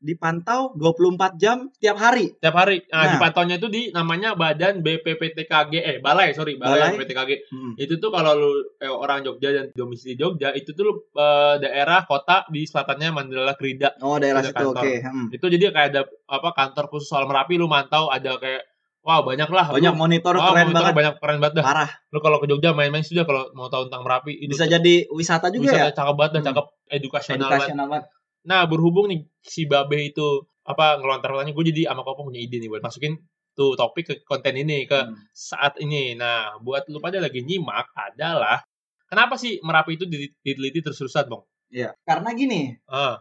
dipantau 0.00 0.72
24 0.74 1.36
jam 1.36 1.68
tiap 1.76 2.00
hari. 2.00 2.32
tiap 2.40 2.56
hari 2.56 2.80
nah, 2.88 3.04
Nah. 3.04 3.10
dipantaunya 3.14 3.60
itu 3.60 3.68
di 3.68 3.82
namanya 3.92 4.32
badan 4.32 4.80
BPPTKG 4.80 5.74
eh 5.76 5.96
balai 6.00 6.32
sorry 6.32 6.56
balai, 6.56 6.80
Balai. 6.80 6.96
BPPTKG 6.96 7.30
Hmm. 7.52 7.72
itu 7.76 8.00
tuh 8.00 8.08
kalau 8.08 8.32
lu 8.32 8.50
eh, 8.80 8.88
orang 8.88 9.20
Jogja 9.20 9.52
dan 9.52 9.68
domisili 9.70 10.16
Jogja 10.16 10.56
itu 10.56 10.72
tuh 10.72 10.84
lu, 10.88 10.92
eh, 11.12 11.60
daerah 11.60 12.08
kota 12.08 12.48
di 12.48 12.64
selatannya 12.64 13.12
Mandala 13.12 13.52
Krida 13.54 14.00
Oh, 14.00 14.16
daerah 14.16 14.40
situ. 14.40 14.72
Oke. 14.72 15.04
Hmm. 15.04 15.28
itu 15.28 15.44
jadi 15.46 15.68
kayak 15.68 15.88
ada 15.92 16.02
apa 16.26 16.48
kantor 16.56 16.88
khusus 16.88 17.04
soal 17.06 17.28
Merapi 17.28 17.60
lu 17.60 17.68
mantau 17.68 18.08
ada 18.08 18.40
kayak 18.40 18.69
wow 19.02 19.20
banyak 19.22 19.48
lah 19.48 19.66
Banyak 19.70 19.92
Lu- 19.92 19.98
monitor 19.98 20.34
wah, 20.34 20.50
keren 20.50 20.66
monitor 20.66 20.80
banget. 20.82 20.94
banyak 20.94 21.14
keren 21.16 21.38
banget 21.38 21.54
dah 21.56 21.64
Parah. 21.64 21.90
lu 22.08 22.18
kalau 22.18 22.36
ke 22.36 22.46
Jogja 22.46 22.70
main-main 22.70 23.00
sudah 23.00 23.22
kalau 23.22 23.48
mau 23.52 23.66
tahu 23.66 23.88
tentang 23.88 24.02
Merapi 24.02 24.32
itu 24.38 24.50
Bisa 24.50 24.66
jadi 24.66 25.08
wisata 25.08 25.48
juga 25.48 25.70
wisata 25.70 25.80
ya. 25.82 25.92
cakep 25.92 26.14
banget 26.14 26.30
dah 26.30 26.38
Hmm. 26.38 26.48
cakep 26.48 26.66
edukasional 26.90 27.38
banget 27.40 27.54
Edukasional 27.54 27.86
banget. 27.86 28.04
nah 28.42 28.60
berhubung 28.64 29.06
nih 29.06 29.20
si 29.40 29.64
Babe 29.64 29.98
itu 30.06 30.26
apa 30.62 30.96
ngelontar-lontarnya 30.96 31.50
gue 31.50 31.64
jadi 31.66 31.82
sama 31.88 32.02
Kopong 32.02 32.28
punya 32.28 32.38
ide 32.38 32.56
nih 32.56 32.68
buat 32.68 32.80
masukin 32.80 33.16
tuh 33.50 33.74
topik 33.74 34.04
ke 34.04 34.14
konten 34.22 34.54
ini 34.54 34.84
ke 34.84 34.94
Hmm. 34.96 35.16
saat 35.30 35.74
ini. 35.78 36.14
Nah, 36.14 36.56
buat 36.58 36.86
lu 36.86 36.96
pada 36.96 37.18
lagi 37.18 37.40
nyimak 37.40 37.90
adalah 37.92 38.62
kenapa 39.04 39.34
sih 39.34 39.58
Merapi 39.60 39.96
itu 39.96 40.06
diteliti 40.06 40.80
terus-terusan, 40.80 41.26
Bang? 41.26 41.42
Iya. 41.68 41.90
Karena 42.00 42.30
gini. 42.30 42.70
Ah. 42.86 43.18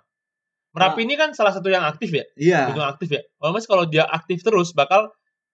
Merapi 0.70 1.02
ini 1.02 1.18
kan 1.18 1.34
salah 1.34 1.50
satu 1.50 1.65
yang 1.68 1.82
aktif 1.82 2.13
ya, 2.13 2.24
Iya. 2.38 2.70
gunung 2.70 2.86
aktif 2.86 3.10
ya. 3.10 3.26
Otomatis 3.38 3.65
kalau 3.65 3.84
dia 3.84 4.06
aktif 4.06 4.39
terus 4.39 4.70
bakal 4.72 5.10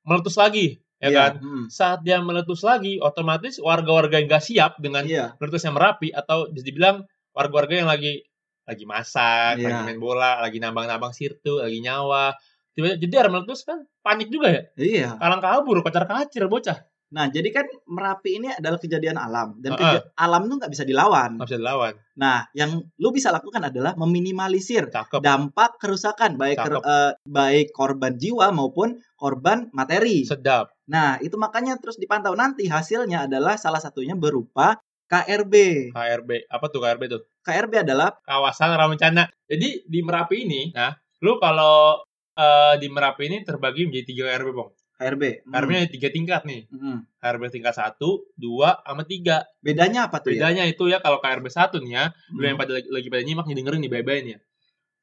meletus 0.06 0.38
lagi, 0.38 0.80
ya 1.02 1.10
Iya. 1.10 1.18
kan? 1.18 1.34
Hmm. 1.42 1.66
Saat 1.68 2.00
dia 2.06 2.22
meletus 2.22 2.62
lagi, 2.62 3.02
otomatis 3.02 3.58
warga-warga 3.60 4.22
yang 4.22 4.30
gak 4.30 4.46
siap 4.46 4.78
dengan 4.80 5.04
Iya. 5.04 5.34
meletusnya 5.42 5.74
Merapi 5.74 6.14
atau 6.14 6.48
bisa 6.54 6.64
dibilang 6.66 7.04
warga-warga 7.36 7.84
yang 7.84 7.90
lagi 7.90 8.24
lagi 8.66 8.86
masak, 8.88 9.62
Iya. 9.62 9.66
lagi 9.70 9.80
main 9.86 10.00
bola, 10.02 10.42
lagi 10.42 10.58
nambang-nambang 10.58 11.14
sirtu, 11.14 11.62
lagi 11.62 11.82
nyawa. 11.86 12.34
Tiba-tiba 12.74 12.98
jedar 12.98 13.26
meletus 13.30 13.62
kan 13.62 13.86
panik 14.02 14.30
juga 14.34 14.50
ya. 14.52 14.62
Iya. 14.78 15.10
Kalang 15.22 15.42
kabur, 15.42 15.82
kocar 15.86 16.06
kacir 16.10 16.46
bocah. 16.50 16.82
Nah, 17.16 17.32
jadi 17.32 17.48
kan 17.50 17.64
Merapi 17.88 18.44
ini 18.44 18.52
adalah 18.52 18.76
kejadian 18.76 19.16
alam 19.16 19.56
dan 19.64 19.72
Ah, 19.72 19.80
keja- 19.80 20.04
alam 20.20 20.52
tuh 20.52 20.60
nggak 20.60 20.68
bisa 20.68 20.84
dilawan. 20.84 21.40
Nggak 21.40 21.48
bisa 21.48 21.60
dilawan. 21.64 21.94
Nah, 22.20 22.44
yang 22.52 22.72
lu 23.00 23.10
bisa 23.10 23.32
lakukan 23.32 23.64
adalah 23.64 23.96
meminimalisir 23.96 24.92
Cakep. 24.92 25.24
dampak 25.24 25.80
kerusakan 25.80 26.36
baik 26.36 26.60
Cakep. 26.60 26.84
eh, 26.84 27.12
baik 27.24 27.72
korban 27.72 28.20
jiwa 28.20 28.52
maupun 28.52 29.00
korban 29.16 29.72
materi. 29.72 30.28
Sedap. 30.28 30.76
Nah, 30.92 31.16
itu 31.18 31.40
makanya 31.40 31.80
terus 31.80 31.96
dipantau 31.96 32.36
nanti 32.36 32.68
hasilnya 32.68 33.32
adalah 33.32 33.56
salah 33.56 33.80
satunya 33.80 34.12
berupa 34.14 34.76
KRB. 35.08 35.54
KRB. 35.96 36.52
Apa 36.52 36.66
tuh 36.68 36.84
KRB 36.84 37.04
tuh? 37.08 37.22
KRB 37.40 37.88
adalah 37.88 38.12
Kawasan 38.22 38.76
rawan 38.76 39.00
bencana. 39.00 39.30
Jadi 39.46 39.88
di 39.88 40.00
Merapi 40.04 40.44
ini, 40.44 40.62
nah, 40.76 40.92
lu 41.24 41.40
kalau 41.40 42.04
eh, 42.36 42.76
di 42.76 42.92
Merapi 42.92 43.24
ini 43.26 43.38
terbagi 43.42 43.88
menjadi 43.88 44.06
tiga 44.06 44.24
KRB, 44.36 44.50
Bang. 44.52 44.70
KRB. 44.96 45.24
Hmm. 45.44 45.52
KRB 45.52 45.70
ada 45.76 45.90
tiga 45.92 46.10
tingkat 46.12 46.42
nih. 46.48 46.62
Hmm. 46.72 47.04
KRB 47.20 47.42
tingkat 47.52 47.76
satu, 47.76 48.26
dua, 48.40 48.80
sama 48.82 49.04
tiga. 49.04 49.44
Bedanya 49.60 50.08
apa 50.08 50.24
tuh 50.24 50.32
ya? 50.32 50.48
Bedanya 50.48 50.64
itu 50.66 50.88
ya 50.88 51.04
kalau 51.04 51.20
KRB 51.20 51.46
satu 51.52 51.84
nih 51.84 51.92
ya, 51.92 52.04
lu 52.32 52.44
yang 52.48 52.56
Hmm. 52.56 52.64
pada 52.64 52.72
lagi, 52.80 52.88
lagi 52.88 53.08
pada 53.12 53.24
nyimak 53.24 53.46
nih 53.48 53.56
dengerin 53.60 53.80
nih 53.84 53.92
bye-bye 53.92 54.22
nih 54.24 54.34
ya. 54.36 54.40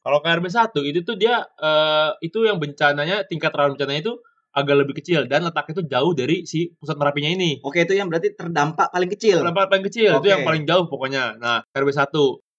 Kalau 0.02 0.18
KRB 0.18 0.46
satu 0.50 0.80
itu 0.82 1.04
tuh 1.06 1.14
dia 1.14 1.44
eh, 1.44 2.10
itu 2.26 2.42
yang 2.42 2.58
bencananya 2.58 3.22
tingkat 3.28 3.54
rawan 3.54 3.78
bencananya 3.78 4.02
itu 4.02 4.14
agak 4.52 4.84
lebih 4.84 4.94
kecil 5.00 5.24
dan 5.30 5.48
letaknya 5.48 5.80
itu 5.80 5.84
jauh 5.88 6.12
dari 6.12 6.36
si 6.44 6.74
pusat 6.76 7.00
Merapinya 7.00 7.30
ini. 7.32 7.62
Oke, 7.64 7.88
itu 7.88 7.96
yang 7.96 8.12
berarti 8.12 8.36
terdampak 8.36 8.92
paling 8.92 9.08
kecil. 9.08 9.40
Tempat 9.40 9.66
paling 9.72 9.86
kecil 9.88 10.12
itu 10.12 10.20
Oke. 10.20 10.28
yang 10.28 10.44
paling 10.44 10.64
jauh 10.68 10.84
pokoknya. 10.92 11.40
Nah, 11.40 11.64
KRB 11.72 11.88
1. 11.88 12.12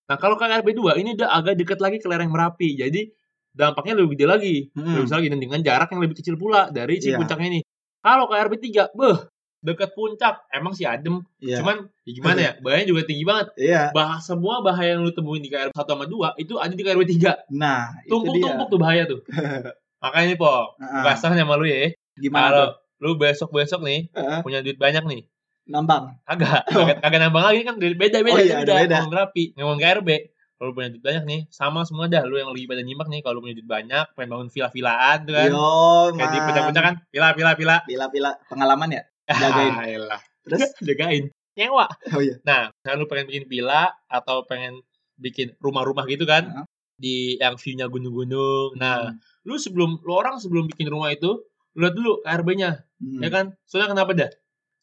Nah, 0.10 0.18
kalau 0.18 0.36
KRB 0.40 0.74
2 0.74 0.98
ini 0.98 1.14
udah 1.14 1.30
agak 1.30 1.54
deket 1.54 1.80
lagi 1.84 1.98
ke 2.02 2.08
lereng 2.10 2.34
Merapi. 2.34 2.74
Jadi 2.80 3.14
dampaknya 3.54 3.94
lebih 3.96 4.18
gede 4.18 4.26
lagi. 4.26 4.56
Mm-mm. 4.74 4.86
Lebih 4.92 5.04
besar 5.06 5.18
lagi 5.22 5.30
dan 5.30 5.40
dengan 5.40 5.60
jarak 5.62 5.88
yang 5.90 6.02
lebih 6.02 6.18
kecil 6.18 6.36
pula 6.36 6.68
dari 6.70 6.98
si 6.98 7.10
Iya. 7.10 7.18
puncaknya 7.18 7.48
ini. 7.50 7.62
Kalau 8.02 8.26
KRB 8.28 8.54
3, 8.60 8.92
beh, 8.92 9.18
dekat 9.64 9.90
puncak, 9.94 10.44
emang 10.50 10.74
sih 10.74 10.84
adem. 10.84 11.24
Iya. 11.40 11.62
Cuman 11.62 11.88
ya 12.04 12.12
gimana 12.12 12.40
ya, 12.42 12.52
bahayanya 12.60 12.88
juga 12.90 13.02
tinggi 13.06 13.24
banget. 13.24 13.48
iya. 13.56 13.82
Bah, 13.90 14.20
semua 14.20 14.60
bahaya 14.60 14.98
yang 14.98 15.06
lu 15.06 15.14
temuin 15.14 15.40
di 15.40 15.48
KRB 15.48 15.72
1 15.72 15.88
sama 15.88 16.04
2 16.04 16.36
itu 16.36 16.54
ada 16.58 16.70
di 16.70 16.84
KRB 16.84 17.04
3. 17.08 17.48
Nah. 17.50 17.94
Tumpuk-tumpuk 18.06 18.68
tuh 18.68 18.80
bahaya 18.82 19.08
tuh. 19.08 19.22
Makanya 20.04 20.36
nih, 20.36 20.38
Po, 20.38 20.52
Heeh. 20.76 21.00
gue 21.00 21.08
kasih 21.08 21.32
sama 21.32 21.56
lu 21.56 21.64
ya. 21.64 21.94
Gimana 22.14 22.44
Kalau 22.44 22.68
lu 23.00 23.12
besok-besok 23.16 23.80
nih 23.82 24.12
Heeh. 24.12 24.40
punya 24.44 24.60
duit 24.60 24.76
banyak 24.76 25.06
nih. 25.08 25.22
Nambang. 25.64 26.20
Kagak, 26.28 26.68
kagak, 26.68 26.98
kagak 27.00 27.20
nambang 27.24 27.48
lagi 27.48 27.64
kan 27.64 27.80
beda-beda 27.80 28.36
Oh 28.36 28.44
iya, 28.44 28.60
beda, 28.60 28.68
ada 28.68 28.84
beda. 28.84 28.96
ngomong 29.00 29.12
Merapi, 29.16 29.44
ngomong 29.56 29.78
KRB. 29.80 30.10
Kalau 30.54 30.70
lu 30.70 30.76
punya 30.78 30.90
duit 30.94 31.04
banyak 31.04 31.24
nih, 31.26 31.42
sama 31.50 31.82
semua 31.84 32.06
dah 32.06 32.24
lu 32.24 32.38
yang 32.38 32.54
lagi 32.54 32.70
pada 32.70 32.82
nyimak 32.86 33.08
nih 33.10 33.20
kalau 33.26 33.42
lu 33.42 33.50
punya 33.50 33.56
duit 33.58 33.68
banyak, 33.68 34.06
pengen 34.14 34.30
bangun 34.38 34.50
villa-villaan 34.54 35.18
tuh 35.26 35.34
kan. 35.34 35.50
Yo, 35.50 35.68
Kayak 36.14 36.30
di 36.30 36.40
puncak-puncak 36.46 36.84
kan, 36.84 36.96
villa 37.10 37.30
villa 37.34 37.52
villa. 37.58 37.78
Pila-pila 37.90 38.32
pengalaman 38.48 38.90
ya? 38.96 39.02
Jagain. 39.28 39.74
Ah. 40.14 40.22
Terus? 40.46 40.62
jagain. 40.88 41.24
Nyewa. 41.54 41.86
Oh 42.14 42.22
iya. 42.22 42.36
Nah, 42.44 42.70
misalnya 42.74 42.98
lu 42.98 43.08
pengen 43.08 43.26
bikin 43.30 43.46
villa 43.46 43.84
atau 44.10 44.44
pengen 44.46 44.82
bikin 45.18 45.54
rumah-rumah 45.62 46.04
gitu 46.10 46.26
kan, 46.26 46.44
Heeh. 46.50 46.66
di 46.98 47.16
yang 47.38 47.56
view-nya 47.58 47.86
gunung-gunung. 47.90 48.74
Nah, 48.78 49.14
Hmm. 49.14 49.18
lu 49.46 49.56
sebelum 49.58 50.02
lu 50.02 50.12
orang 50.14 50.38
sebelum 50.42 50.66
bikin 50.70 50.90
rumah 50.90 51.14
itu, 51.14 51.30
lu 51.74 51.82
lihat 51.86 51.96
dulu 51.96 52.22
KRB-nya, 52.26 52.72
Hmm. 53.02 53.22
ya 53.22 53.30
kan? 53.30 53.46
Soalnya 53.66 53.90
kenapa 53.98 54.12
dah? 54.18 54.32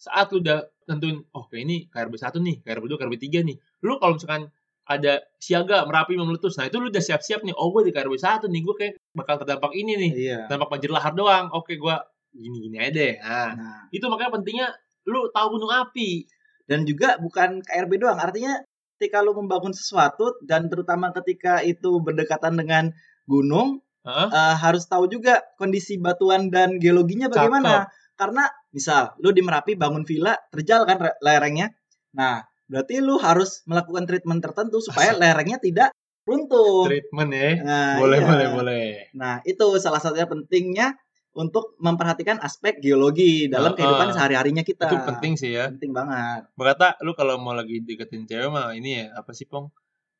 Saat 0.01 0.31
lu 0.33 0.41
udah 0.41 0.65
tentuin, 0.87 1.21
oh 1.35 1.45
kayak 1.51 1.63
ini 1.67 1.77
KRB 1.91 2.15
1 2.17 2.39
nih, 2.41 2.57
KRB 2.65 2.85
2, 2.89 2.99
KRB 2.99 3.15
3 3.21 3.41
nih. 3.45 3.57
Lu 3.85 3.99
kalau 3.99 4.17
misalkan 4.17 4.49
ada 4.91 5.23
siaga 5.39 5.87
merapi 5.87 6.19
meletus, 6.19 6.59
nah 6.59 6.67
itu 6.67 6.83
lu 6.83 6.91
udah 6.91 6.99
siap-siap 6.99 7.47
nih, 7.47 7.55
oh 7.55 7.71
gue 7.71 7.87
di 7.87 7.93
KRB 7.95 8.19
1 8.19 8.51
nih, 8.51 8.61
gue 8.67 8.75
kayak 8.75 8.95
bakal 9.15 9.39
terdampak 9.39 9.71
ini 9.79 9.95
nih. 9.95 10.11
Iya. 10.19 10.39
Dampak 10.51 10.67
banjir 10.67 10.91
lahar 10.91 11.15
doang. 11.15 11.47
Oke, 11.55 11.79
gue 11.79 11.95
gini-gini 12.35 12.77
aja 12.83 12.91
deh. 12.91 13.15
Nah, 13.23 13.51
Nah, 13.55 13.81
itu 13.91 14.03
makanya 14.11 14.31
pentingnya 14.35 14.69
lu 15.07 15.31
tahu 15.31 15.47
gunung 15.55 15.71
api. 15.71 16.27
dan 16.67 16.87
juga 16.87 17.19
bukan 17.19 17.63
KRB 17.63 17.99
doang, 17.99 18.19
artinya 18.19 18.55
ketika 18.95 19.19
lu 19.23 19.35
membangun 19.35 19.75
sesuatu 19.75 20.39
dan 20.43 20.71
terutama 20.71 21.11
ketika 21.11 21.63
itu 21.63 21.99
berdekatan 21.99 22.55
dengan 22.55 22.95
gunung, 23.27 23.83
Heeh. 24.07 24.29
eh, 24.31 24.55
harus 24.55 24.87
tahu 24.87 25.07
juga 25.07 25.43
kondisi 25.59 25.99
batuan 25.99 26.47
dan 26.51 26.79
geologinya 26.79 27.27
bagaimana. 27.27 27.91
Karena 28.15 28.47
misal 28.71 29.19
lu 29.19 29.35
di 29.35 29.43
Merapi 29.43 29.75
bangun 29.75 30.07
villa, 30.07 30.39
terjal 30.55 30.87
kan 30.87 30.99
re- 31.01 31.19
lerengnya. 31.19 31.75
Nah, 32.15 32.45
berarti 32.71 33.03
lu 33.03 33.19
harus 33.19 33.67
melakukan 33.67 34.07
treatment 34.07 34.39
tertentu 34.39 34.79
supaya 34.79 35.11
lerengnya 35.19 35.59
tidak 35.59 35.91
runtuh. 36.23 36.87
Treatment 36.87 37.31
ya. 37.35 37.51
Nah, 37.67 37.95
boleh, 37.99 38.19
iya. 38.23 38.29
boleh, 38.31 38.47
boleh. 38.55 38.87
Nah, 39.19 39.43
itu 39.43 39.67
salah 39.83 39.99
satunya 39.99 40.31
pentingnya 40.31 40.95
untuk 41.35 41.75
memperhatikan 41.83 42.39
aspek 42.43 42.79
geologi 42.79 43.47
dalam 43.51 43.75
Ah, 43.75 43.77
kehidupan 43.79 44.09
ah. 44.11 44.15
sehari-harinya 44.15 44.63
kita. 44.67 44.87
Itu 44.87 44.99
penting 45.03 45.35
sih 45.35 45.55
ya. 45.55 45.71
Penting 45.71 45.91
banget. 45.91 46.47
Berkata 46.55 46.95
lu 47.03 47.15
kalau 47.19 47.39
mau 47.43 47.55
lagi 47.55 47.83
deketin 47.83 48.27
cewek 48.27 48.51
mah 48.51 48.75
ini 48.75 49.03
ya 49.03 49.19
apa 49.19 49.31
sih 49.35 49.47
pong? 49.47 49.71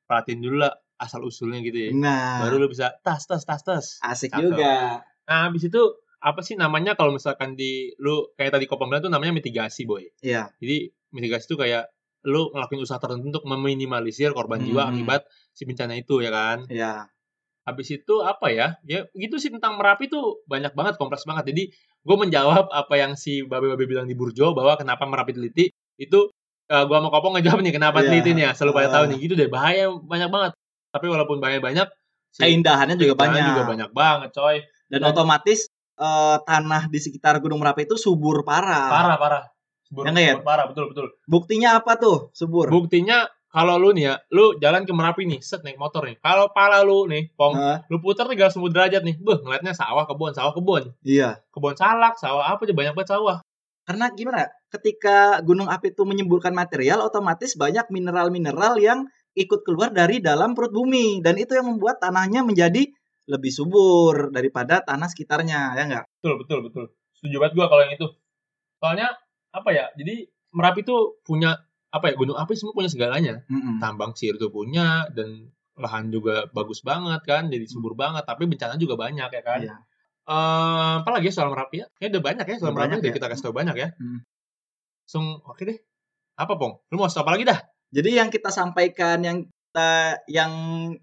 Perhatiin 0.07 0.43
dulu 0.43 0.67
lah 0.67 0.75
asal 0.99 1.23
usulnya 1.23 1.63
gitu 1.63 1.79
ya. 1.79 1.91
Nah, 1.95 2.43
Baru 2.47 2.59
lu 2.59 2.67
bisa 2.71 2.95
tas 3.07 3.27
tas 3.27 3.43
tas 3.47 3.63
tas. 3.63 3.87
asik 4.03 4.35
Cakep. 4.35 4.43
juga. 4.43 5.03
Nah, 5.27 5.39
habis 5.51 5.67
itu 5.67 5.83
apa 6.21 6.45
sih 6.45 6.55
namanya 6.55 6.95
kalau 6.95 7.15
misalkan 7.17 7.57
di 7.57 7.95
lu 8.03 8.29
kayak 8.37 8.59
tadi 8.59 8.67
Kopang 8.69 8.91
bilang 8.93 9.07
tuh 9.07 9.13
namanya 9.13 9.35
mitigasi, 9.35 9.87
boy. 9.87 10.05
Iya. 10.23 10.53
Jadi 10.63 10.91
mitigasi 11.15 11.47
itu 11.51 11.57
kayak 11.59 11.91
lu 12.27 12.53
ngelakuin 12.53 12.81
usaha 12.85 13.01
tertentu 13.01 13.33
untuk 13.33 13.45
meminimalisir 13.45 14.33
korban 14.33 14.61
jiwa 14.61 14.87
Hmm. 14.87 14.93
akibat 14.95 15.25
si 15.53 15.65
bencana 15.65 15.97
itu 15.97 16.21
ya 16.21 16.31
kan. 16.31 16.59
Iya. 16.69 17.09
Habis 17.65 17.89
itu 17.93 18.15
apa 18.21 18.51
ya? 18.51 18.77
Ya 18.85 19.07
gitu 19.13 19.37
sih 19.37 19.49
tentang 19.49 19.77
Merapi 19.77 20.09
tuh 20.09 20.41
banyak 20.45 20.73
banget, 20.73 20.97
kompleks 20.97 21.25
banget. 21.25 21.53
Jadi 21.53 21.63
gue 22.01 22.17
menjawab 22.17 22.69
apa 22.69 22.95
yang 22.97 23.13
si 23.15 23.45
babe-babe 23.45 23.85
bilang 23.85 24.05
di 24.05 24.17
Burjo 24.17 24.53
bahwa 24.53 24.77
kenapa 24.77 25.05
Merapi 25.05 25.33
teliti 25.37 25.69
itu 25.97 26.21
eh, 26.71 26.85
gua 26.87 27.03
mau 27.03 27.11
kopong 27.11 27.35
ngejawab 27.35 27.67
nih 27.67 27.75
kenapa 27.75 27.99
Iya. 27.99 28.07
telitinya. 28.15 28.49
Selalu 28.55 28.73
pada 28.79 28.89
Ah. 28.89 28.93
tahu 28.95 29.05
nih 29.11 29.19
gitu 29.27 29.35
deh. 29.35 29.51
Bahaya 29.51 29.91
banyak 29.91 30.31
banget. 30.31 30.53
Tapi 30.95 31.07
walaupun 31.11 31.43
bahaya 31.43 31.59
banyak, 31.59 31.87
si 32.31 32.41
Keindahannya 32.47 32.95
juga 32.95 33.19
banyak. 33.19 33.43
juga 33.43 33.63
banyak 33.67 33.91
banget, 33.91 34.31
coy. 34.31 34.63
Dan 34.87 35.03
Dan- 35.03 35.11
otomatis 35.11 35.67
eh, 35.99 36.37
tanah 36.47 36.89
di 36.89 36.97
sekitar 36.97 37.43
Gunung 37.43 37.59
Merapi 37.61 37.85
itu 37.85 37.99
subur 37.99 38.41
parah. 38.41 38.87
Parah, 38.89 39.17
parah. 39.21 39.45
Subur, 39.91 40.07
Ya 40.07 40.15
ya? 40.15 40.35
subur 40.39 40.47
parah, 40.47 40.67
betul, 40.71 40.85
betul. 40.95 41.07
Buktinya 41.27 41.83
apa 41.83 41.99
tuh 41.99 42.31
subur? 42.31 42.71
Buktinya 42.71 43.27
kalau 43.51 43.83
lu 43.83 43.91
nih 43.91 44.05
ya, 44.07 44.15
lu 44.31 44.55
jalan 44.63 44.87
ke 44.87 44.95
Merapi 44.95 45.27
nih, 45.27 45.43
set 45.43 45.67
naik 45.67 45.75
motor 45.75 46.07
nih. 46.07 46.15
Kalau 46.23 46.55
pala 46.55 46.87
lu 46.87 47.11
nih, 47.11 47.35
pong, 47.35 47.59
Hah? 47.59 47.83
lu 47.91 47.99
putar 47.99 48.31
30 48.31 48.71
derajat 48.71 49.03
nih. 49.03 49.19
Beuh, 49.19 49.43
ngeliatnya 49.43 49.75
sawah, 49.75 50.07
kebun, 50.07 50.31
sawah, 50.31 50.55
kebun. 50.55 50.95
iya. 51.03 51.43
Kebun 51.51 51.75
salak, 51.75 52.15
sawah 52.23 52.47
apa 52.47 52.63
aja 52.63 52.71
banyak 52.71 52.95
banget 52.95 53.11
sawah. 53.19 53.43
Karena 53.83 54.07
gimana? 54.15 54.47
Ketika 54.71 55.43
gunung 55.43 55.67
api 55.67 55.91
itu 55.91 56.07
menyemburkan 56.07 56.55
material, 56.55 57.03
otomatis 57.03 57.59
banyak 57.59 57.91
mineral-mineral 57.91 58.79
yang 58.79 59.11
ikut 59.35 59.67
keluar 59.67 59.91
dari 59.91 60.23
dalam 60.23 60.55
perut 60.55 60.71
bumi 60.71 61.19
dan 61.19 61.35
itu 61.35 61.59
yang 61.59 61.67
membuat 61.75 61.99
tanahnya 61.99 62.47
menjadi 62.47 62.87
lebih 63.27 63.51
subur 63.51 64.31
daripada 64.31 64.79
tanah 64.87 65.11
sekitarnya, 65.11 65.75
ya 65.75 65.83
enggak? 65.91 66.05
Betul, 66.23 66.35
betul, 66.47 66.59
betul. 66.71 66.85
Setuju 67.19 67.35
banget 67.43 67.55
gua 67.59 67.67
kalau 67.67 67.83
yang 67.83 67.95
itu. 67.99 68.07
Soalnya 68.79 69.11
apa 69.51 69.71
ya? 69.75 69.87
Jadi 69.99 70.27
Merapi 70.51 70.83
tuh 70.83 71.23
punya 71.23 71.55
apa 71.95 72.11
ya? 72.11 72.15
Gunung 72.19 72.35
api 72.35 72.59
semua 72.59 72.75
punya 72.75 72.91
segalanya. 72.91 73.43
Tambang 73.79 74.15
sihir 74.19 74.35
tuh 74.39 74.51
punya 74.51 75.07
dan 75.15 75.51
lahan 75.79 76.13
juga 76.13 76.45
bagus 76.53 76.85
banget 76.85 77.23
kan, 77.25 77.49
jadi 77.49 77.65
subur 77.71 77.95
banget. 77.95 78.27
Tapi 78.27 78.45
bencana 78.51 78.75
juga 78.77 78.99
banyak 78.99 79.31
ya 79.31 79.43
kan. 79.47 79.61
Iya. 79.63 79.77
Eh, 80.31 80.95
apa 81.03 81.11
lagi 81.11 81.31
ya 81.31 81.35
soal 81.35 81.51
Merapi 81.51 81.83
ya? 81.83 81.87
Kayaknya 81.99 82.13
udah 82.19 82.25
banyak 82.27 82.47
ya 82.47 82.57
soal 82.59 82.71
Udah 82.71 82.75
Merapi. 82.77 82.91
banyak 82.95 83.01
ya. 83.03 83.13
kita 83.19 83.27
kasih 83.31 83.45
tau 83.47 83.55
banyak 83.55 83.77
ya. 83.79 83.89
Hmm. 83.99 84.21
Langsung 85.07 85.27
oke 85.43 85.63
deh. 85.67 85.79
Apa 86.39 86.55
pong? 86.55 86.83
Lu 86.91 86.99
mau 86.99 87.11
apa 87.11 87.31
lagi 87.35 87.45
dah? 87.47 87.59
Jadi 87.91 88.11
yang 88.15 88.29
kita 88.31 88.55
sampaikan 88.55 89.19
yang 89.27 89.39
kita 89.71 90.19
yang 90.27 90.53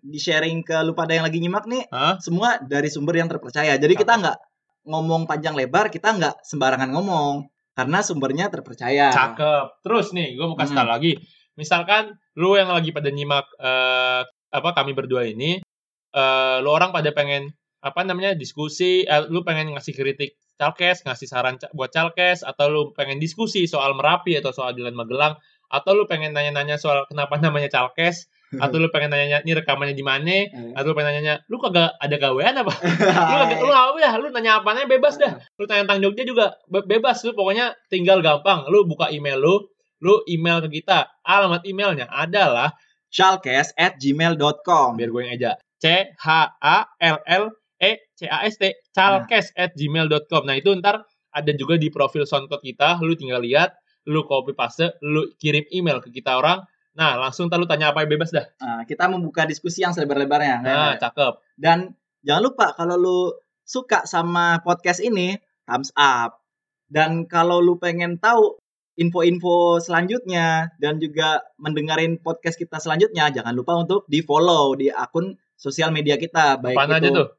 di 0.03 0.19
sharing 0.19 0.59
ke 0.63 0.75
lu 0.83 0.91
pada 0.91 1.15
yang 1.15 1.23
lagi 1.23 1.39
nyimak 1.39 1.63
nih 1.71 1.87
Hah? 1.87 2.19
semua 2.19 2.59
dari 2.59 2.91
sumber 2.91 3.15
yang 3.15 3.31
terpercaya. 3.31 3.79
Jadi 3.79 3.95
kita 3.95 4.19
nggak 4.19 4.37
ngomong 4.87 5.23
panjang 5.23 5.55
lebar, 5.55 5.87
kita 5.87 6.15
nggak 6.15 6.43
sembarangan 6.43 6.91
ngomong 6.91 7.47
karena 7.77 8.01
sumbernya 8.01 8.49
terpercaya. 8.49 9.13
Cakep. 9.13 9.85
Terus 9.85 10.09
nih, 10.17 10.33
gue 10.33 10.45
mau 10.49 10.57
kasih 10.57 10.73
Hmm. 10.73 10.81
tau 10.81 10.89
lagi. 10.97 11.13
Misalkan 11.53 12.17
lu 12.33 12.57
yang 12.57 12.73
lagi 12.73 12.89
pada 12.89 13.13
nyimak 13.13 13.45
eh, 13.61 14.25
apa 14.25 14.69
kami 14.73 14.97
berdua 14.97 15.29
ini, 15.29 15.61
eh, 16.13 16.57
lu 16.65 16.69
orang 16.73 16.89
pada 16.89 17.13
pengen 17.13 17.53
apa 17.85 18.01
namanya 18.01 18.33
diskusi, 18.33 19.05
eh, 19.05 19.23
lu 19.29 19.45
pengen 19.45 19.77
ngasih 19.77 19.93
kritik 19.93 20.33
Calkes, 20.57 21.05
ngasih 21.05 21.29
saran 21.29 21.61
buat 21.77 21.93
Calkes, 21.93 22.41
atau 22.41 22.65
lu 22.65 22.81
pengen 22.97 23.21
diskusi 23.21 23.69
soal 23.69 23.93
Merapi 23.93 24.33
atau 24.41 24.49
soal 24.49 24.73
Jalan 24.73 24.97
Magelang, 24.97 25.37
atau 25.69 25.93
lu 25.93 26.09
pengen 26.09 26.33
nanya-nanya 26.33 26.81
soal 26.81 27.05
kenapa 27.05 27.37
namanya 27.37 27.69
Calkes, 27.69 28.25
atau 28.55 28.79
lu 28.79 28.87
pengen 28.87 29.11
nanya 29.11 29.43
ini 29.43 29.51
rekamannya 29.51 29.91
di 29.91 30.05
mana, 30.05 30.47
Eh. 30.47 30.71
atau 30.71 30.91
lu 30.91 30.95
pengen 30.95 31.19
nanya 31.19 31.33
lu 31.47 31.59
kagak 31.59 31.91
ada 31.99 32.15
gawean 32.15 32.55
apa? 32.55 32.71
lu 33.27 33.35
kagak- 33.43 33.59
lu 33.59 33.73
apa 33.73 33.97
dah, 33.99 34.13
lu 34.15 34.27
nanya 34.31 34.51
apanya 34.59 34.87
bebas 34.87 35.19
dah. 35.19 35.35
Lu 35.55 35.67
tanya 35.67 35.83
tentang 35.83 35.99
Jogja 36.01 36.23
juga 36.23 36.45
be- 36.65 36.83
bebas 36.83 37.19
lu 37.21 37.31
pokoknya 37.31 37.75
tinggal 37.87 38.23
gampang. 38.23 38.63
Lu 38.71 38.83
buka 38.83 39.11
email 39.11 39.35
lu, 39.35 39.67
lu 39.99 40.23
email 40.25 40.63
ke 40.63 40.79
kita. 40.79 41.11
Alamat 41.21 41.63
emailnya 41.63 42.07
adalah 42.07 42.71
Chalkes 43.07 43.71
at 43.75 43.95
gmail.com 43.97 44.95
biar 44.95 45.09
gue 45.09 45.21
yang 45.21 45.33
aja. 45.33 45.51
C 45.77 45.85
H 46.13 46.27
A 46.57 46.77
L 46.97 47.17
L 47.23 47.45
E 47.77 47.91
C 48.11 48.25
A 48.25 48.43
S 48.43 48.57
T 48.57 48.73
calkes 48.91 49.53
at 49.53 49.71
gmail.com. 49.73 50.43
Nah 50.43 50.55
itu 50.55 50.73
ntar 50.75 51.05
ada 51.29 51.51
juga 51.53 51.77
di 51.77 51.87
profil 51.87 52.25
SoundCloud 52.25 52.59
kita. 52.59 52.97
Lu 52.99 53.13
tinggal 53.13 53.39
lihat, 53.39 53.77
lu 54.03 54.23
copy 54.23 54.51
paste, 54.51 54.97
lu 54.99 55.29
kirim 55.37 55.63
email 55.69 56.01
ke 56.01 56.09
kita 56.09 56.35
orang. 56.35 56.65
Nah 56.97 57.21
langsung 57.21 57.45
ntar 57.45 57.61
lu 57.61 57.69
tanya 57.69 57.93
apa 57.93 58.01
yang 58.01 58.11
bebas 58.17 58.33
dah. 58.33 58.49
Nah, 58.57 58.81
kita 58.89 59.05
membuka 59.05 59.45
diskusi 59.45 59.85
yang 59.85 59.93
selebar-lebarnya. 59.93 60.55
Nah 60.65 60.97
cakep. 60.97 61.37
Dan 61.53 61.93
jangan 62.25 62.41
lupa 62.41 62.73
kalau 62.73 62.97
lu 62.97 63.19
suka 63.61 64.09
sama 64.09 64.65
podcast 64.65 64.99
ini, 65.05 65.37
thumbs 65.69 65.93
up. 65.93 66.41
Dan 66.89 67.29
kalau 67.29 67.61
lu 67.61 67.77
pengen 67.77 68.17
tahu 68.17 68.57
info-info 68.97 69.77
selanjutnya 69.77 70.73
dan 70.81 70.97
juga 70.97 71.45
mendengarin 71.61 72.17
podcast 72.17 72.57
kita 72.57 72.81
selanjutnya, 72.81 73.29
jangan 73.29 73.53
lupa 73.53 73.77
untuk 73.77 74.09
di-follow 74.09 74.73
di 74.73 74.89
akun 74.89 75.37
sosial 75.53 75.93
media 75.93 76.17
kita, 76.17 76.57
baik 76.57 76.73
Apaan 76.73 76.89
itu 76.89 76.97
aja 76.97 77.09
tuh? 77.13 77.29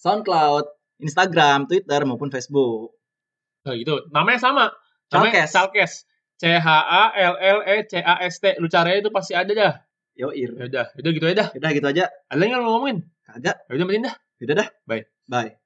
SoundCloud, 0.00 0.64
Instagram, 1.04 1.68
Twitter 1.68 2.00
maupun 2.08 2.32
Facebook. 2.32 2.96
Nah, 3.68 3.76
gitu. 3.76 4.08
Namanya 4.08 4.40
sama. 4.40 4.64
Namanya 5.12 5.44
Calkes. 5.44 5.52
Calkes. 5.52 5.92
C 6.42 6.58
H 6.58 6.66
A 6.66 7.14
L 7.14 7.34
L 7.38 7.58
E 7.62 7.86
C 7.86 8.02
A 8.02 8.18
S 8.26 8.42
T. 8.42 8.58
Lu 8.58 8.66
cari 8.66 8.98
itu 8.98 9.14
pasti 9.14 9.38
ada 9.38 9.54
dah. 9.54 9.72
Yoir. 10.18 10.50
Ya 10.58 10.64
udah, 10.66 10.86
udah 10.98 11.10
gitu 11.14 11.26
aja 11.30 11.36
dah. 11.38 11.48
Udah 11.54 11.70
gitu 11.70 11.86
aja. 11.86 12.04
Ada 12.26 12.42
yang 12.42 12.66
mau 12.66 12.82
ngomongin? 12.82 13.06
Kagak. 13.22 13.62
Ya 13.70 13.72
udah, 13.78 13.86
matiin 13.86 14.04
dah. 14.10 14.14
Udah 14.42 14.54
dah. 14.58 14.68
Bye. 14.90 15.06
Bye. 15.30 15.61